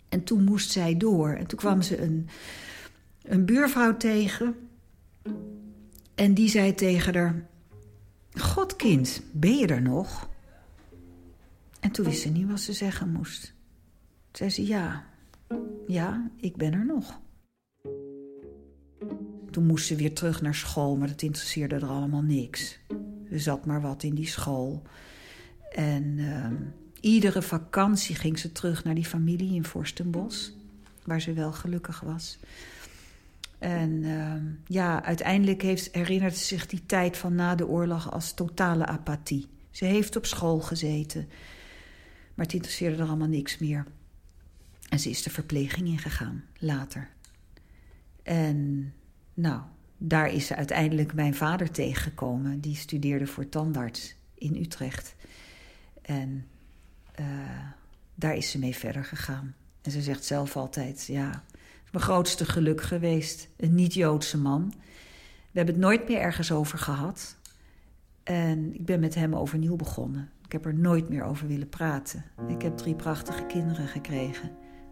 En 0.10 0.24
toen 0.24 0.44
moest 0.44 0.72
zij 0.72 0.98
door. 0.98 1.30
En 1.30 1.48
toen 1.48 1.60
kwam 1.60 1.82
ze 1.82 2.02
een, 2.02 2.28
een 3.22 3.46
buurvrouw 3.46 3.98
tegen. 3.98 4.56
En 6.16 6.34
die 6.34 6.50
zei 6.50 6.76
tegen 6.76 7.16
haar: 7.16 7.48
God, 8.34 8.76
kind, 8.76 9.22
ben 9.32 9.58
je 9.58 9.68
er 9.68 9.82
nog? 9.82 10.30
En 11.80 11.92
toen 11.92 12.06
wist 12.06 12.22
ze 12.22 12.30
niet 12.30 12.48
wat 12.48 12.60
ze 12.60 12.74
zeggen 12.74 13.12
moest. 13.12 13.44
Toen 13.44 13.54
zei 14.32 14.50
ze: 14.50 14.66
Ja, 14.66 15.06
ja, 15.88 16.30
ik 16.38 16.56
ben 16.56 16.74
er 16.74 16.86
nog. 16.86 17.20
Toen 19.52 19.66
moest 19.66 19.88
ze 19.88 19.96
weer 19.96 20.14
terug 20.14 20.42
naar 20.42 20.56
school, 20.56 20.96
maar 20.96 21.08
dat 21.08 21.22
interesseerde 21.22 21.76
er 21.76 21.86
allemaal 21.86 22.22
niks. 22.22 22.80
Ze 23.30 23.40
zat 23.40 23.66
maar 23.66 23.82
wat 23.82 24.04
in 24.04 24.16
die 24.16 24.28
school. 24.28 24.82
En 25.78 26.16
ehm, 26.20 26.56
iedere 27.00 27.42
vakantie 27.42 28.16
ging 28.16 28.40
ze 28.40 28.52
terug 28.52 28.84
naar 28.84 28.96
die 28.96 29.06
familie 29.06 29.56
in 29.56 29.64
Vorstenbos, 29.64 30.54
waar 31.04 31.22
ze 31.22 31.34
wel 31.34 31.52
gelukkig 31.52 32.00
was. 32.00 32.38
En 33.60 34.04
ehm, 34.04 34.46
ja, 34.66 35.04
uiteindelijk 35.04 35.62
heeft, 35.62 35.94
herinnert 35.94 36.36
ze 36.36 36.46
zich 36.46 36.66
die 36.66 36.86
tijd 36.86 37.18
van 37.18 37.36
na 37.36 37.56
de 37.56 37.68
oorlog 37.68 38.12
als 38.12 38.34
totale 38.34 38.86
apathie. 38.86 39.48
Ze 39.72 39.86
heeft 39.86 40.16
op 40.16 40.26
school 40.26 40.60
gezeten, 40.60 41.28
maar 42.34 42.46
het 42.46 42.56
interesseerde 42.56 42.98
er 42.98 43.08
allemaal 43.08 43.28
niks 43.28 43.58
meer. 43.58 43.86
En 44.90 45.00
ze 45.00 45.10
is 45.10 45.24
de 45.24 45.30
verpleging 45.30 45.88
ingegaan, 45.88 46.44
later. 46.58 47.10
En 48.24 48.94
nou, 49.34 49.62
daar 49.98 50.34
is 50.34 50.48
ze 50.48 50.56
uiteindelijk 50.56 51.14
mijn 51.14 51.36
vader 51.36 51.72
tegengekomen. 51.72 52.62
Die 52.62 52.76
studeerde 52.76 53.28
voor 53.28 53.50
tandarts 53.50 54.16
in 54.34 54.56
Utrecht. 54.56 55.16
En 56.08 56.48
eh, 57.16 57.26
daar 58.16 58.36
is 58.36 58.52
ze 58.52 58.60
mee 58.60 58.76
verder 58.76 59.06
gegaan. 59.06 59.56
En 59.82 59.92
ze 59.92 60.02
zegt 60.02 60.26
zelf 60.26 60.56
altijd, 60.56 61.06
ja, 61.06 61.44
mijn 61.92 62.04
grootste 62.04 62.46
geluk 62.46 62.82
geweest. 62.82 63.50
Een 63.58 63.76
niet-Joodse 63.76 64.38
man. 64.38 64.74
We 65.52 65.64
hebben 65.64 65.76
het 65.76 65.84
nooit 65.84 66.08
meer 66.08 66.20
ergens 66.20 66.52
over 66.52 66.78
gehad. 66.78 67.36
En 68.24 68.74
ik 68.74 68.86
ben 68.86 69.00
met 69.00 69.16
hem 69.16 69.36
overnieuw 69.36 69.76
begonnen. 69.76 70.30
Ik 70.46 70.52
heb 70.52 70.66
er 70.66 70.74
nooit 70.74 71.10
meer 71.10 71.24
over 71.24 71.48
willen 71.48 71.70
praten. 71.70 72.26
Ik 72.48 72.62
heb 72.62 72.78
drie 72.78 72.96
prachtige 72.96 73.46
kinderen 73.46 73.88
gekregen. 73.88 74.52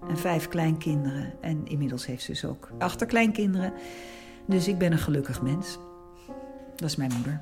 En 0.10 0.18
vijf 0.18 0.48
kleinkinderen. 0.48 1.34
En 1.42 1.68
inmiddels 1.68 2.06
heeft 2.06 2.24
ze 2.24 2.32
dus 2.32 2.46
ook 2.46 2.70
achterkleinkinderen. 2.78 3.74
Dus 4.48 4.68
ik 4.68 4.78
ben 4.78 4.92
een 4.92 4.98
gelukkig 4.98 5.42
mens. 5.42 5.78
Dat 6.76 6.90
is 6.90 6.96
mijn 6.96 7.14
moeder. 7.14 7.42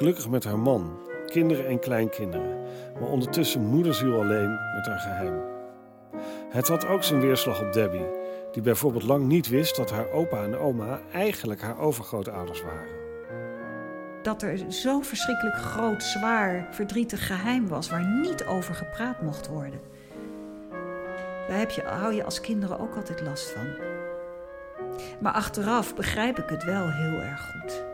Gelukkig 0.00 0.28
met 0.28 0.44
haar 0.44 0.58
man, 0.58 0.98
kinderen 1.26 1.66
en 1.66 1.78
kleinkinderen, 1.78 2.62
maar 3.00 3.08
ondertussen 3.08 3.60
moederziel 3.60 4.20
alleen 4.20 4.50
met 4.50 4.86
haar 4.86 4.98
geheim. 4.98 5.42
Het 6.50 6.68
had 6.68 6.86
ook 6.86 7.02
zijn 7.02 7.20
weerslag 7.20 7.60
op 7.60 7.72
Debbie, 7.72 8.06
die 8.52 8.62
bijvoorbeeld 8.62 9.02
lang 9.02 9.26
niet 9.26 9.48
wist 9.48 9.76
dat 9.76 9.90
haar 9.90 10.10
opa 10.10 10.42
en 10.42 10.56
oma 10.56 11.00
eigenlijk 11.12 11.60
haar 11.60 11.78
overgrootouders 11.78 12.62
waren. 12.62 12.98
Dat 14.22 14.42
er 14.42 14.60
zo'n 14.68 15.04
verschrikkelijk 15.04 15.56
groot, 15.56 16.02
zwaar, 16.02 16.68
verdrietig 16.70 17.26
geheim 17.26 17.68
was 17.68 17.90
waar 17.90 18.20
niet 18.20 18.44
over 18.44 18.74
gepraat 18.74 19.22
mocht 19.22 19.48
worden. 19.48 19.80
Daar 21.48 21.58
heb 21.58 21.70
je, 21.70 21.82
hou 21.82 22.14
je 22.14 22.24
als 22.24 22.40
kinderen 22.40 22.78
ook 22.78 22.96
altijd 22.96 23.20
last 23.20 23.50
van. 23.50 23.66
Maar 25.20 25.32
achteraf 25.32 25.94
begrijp 25.94 26.38
ik 26.38 26.48
het 26.48 26.64
wel 26.64 26.90
heel 26.90 27.20
erg 27.20 27.50
goed. 27.50 27.89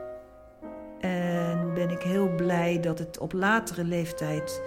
En 1.87 1.93
ben 1.93 2.01
ik 2.01 2.13
heel 2.13 2.35
blij 2.35 2.81
dat 2.81 2.99
het 2.99 3.19
op 3.19 3.33
latere 3.33 3.85
leeftijd. 3.85 4.63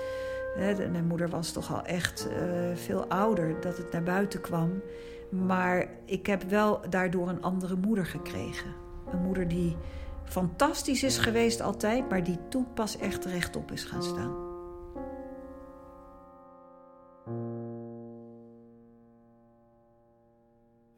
Hè, 0.56 0.90
mijn 0.90 1.08
moeder 1.08 1.30
was 1.30 1.52
toch 1.52 1.74
al 1.74 1.84
echt 1.84 2.28
uh, 2.30 2.76
veel 2.76 3.06
ouder, 3.08 3.62
dat 3.62 3.78
het 3.78 3.92
naar 3.92 4.04
buiten 4.04 4.42
kwam. 4.42 4.82
Maar 5.30 5.90
ik 6.06 6.26
heb 6.26 6.44
wel 6.44 6.82
daardoor 6.90 7.30
een 7.30 7.42
andere 7.42 7.76
moeder 7.76 8.06
gekregen. 8.06 8.76
Een 9.12 9.22
moeder 9.22 9.48
die 9.48 9.78
fantastisch 10.24 11.04
is 11.04 11.18
geweest 11.18 11.62
altijd, 11.62 12.10
maar 12.10 12.24
die 12.24 12.38
toen 12.50 12.74
pas 12.74 12.98
echt 12.98 13.26
rechtop 13.26 13.72
is 13.72 13.84
gaan 13.84 14.04
staan. 14.04 14.48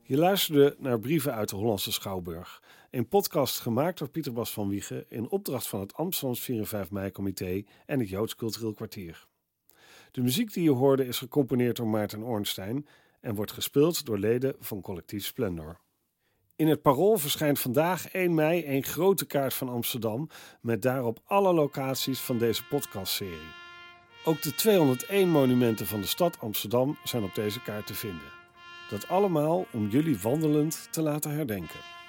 Je 0.02 0.18
luisterde 0.18 0.76
naar 0.80 1.00
Brieven 1.00 1.34
uit 1.34 1.50
de 1.50 1.56
Hollandse 1.56 1.92
Schouwburg. 1.92 2.62
Een 2.92 3.08
podcast 3.08 3.60
gemaakt 3.60 3.98
door 3.98 4.10
Pieter 4.10 4.34
Bas 4.34 4.54
van 4.54 4.70
Wiegen 4.70 5.06
in 5.10 5.30
opdracht 5.30 5.68
van 5.68 5.80
het 5.80 5.94
Amsterdams 5.94 6.40
4 6.40 6.58
en 6.60 6.68
5 6.68 6.92
mei-comité 6.92 7.64
en 7.86 8.00
het 8.00 8.10
Joods 8.10 8.36
Cultureel 8.36 8.74
Kwartier. 8.74 9.28
De 10.12 10.22
muziek 10.22 10.54
die 10.54 10.64
je 10.64 10.72
hoorde 10.72 11.06
is 11.06 11.18
gecomponeerd 11.18 11.76
door 11.76 11.88
Maarten 11.88 12.24
Ornstein 12.24 12.88
en 13.22 13.36
wordt 13.36 13.52
gespeeld 13.52 14.06
door 14.06 14.18
leden 14.18 14.56
van 14.60 14.82
Collectief 14.82 15.26
Splendor. 15.26 15.80
In 16.56 16.68
het 16.68 16.82
Parool 16.82 17.18
verschijnt 17.18 17.60
vandaag 17.60 18.12
1 18.12 18.34
mei 18.34 18.66
een 18.66 18.84
grote 18.84 19.26
kaart 19.26 19.54
van 19.54 19.70
Amsterdam 19.70 20.30
met 20.62 20.82
daarop 20.82 21.20
alle 21.26 21.54
locaties 21.54 22.20
van 22.20 22.38
deze 22.38 22.68
podcastserie. 22.68 23.52
Ook 24.26 24.42
de 24.42 24.56
201 24.56 25.30
monumenten 25.30 25.88
van 25.88 26.02
de 26.02 26.08
stad 26.08 26.40
Amsterdam 26.40 26.98
zijn 27.04 27.24
op 27.24 27.36
deze 27.36 27.62
kaart 27.62 27.88
te 27.88 27.94
vinden. 27.94 28.32
Dat 28.90 29.08
allemaal 29.08 29.66
om 29.74 29.88
jullie 29.88 30.20
wandelend 30.20 30.88
te 30.92 31.02
laten 31.02 31.32
herdenken. 31.32 32.01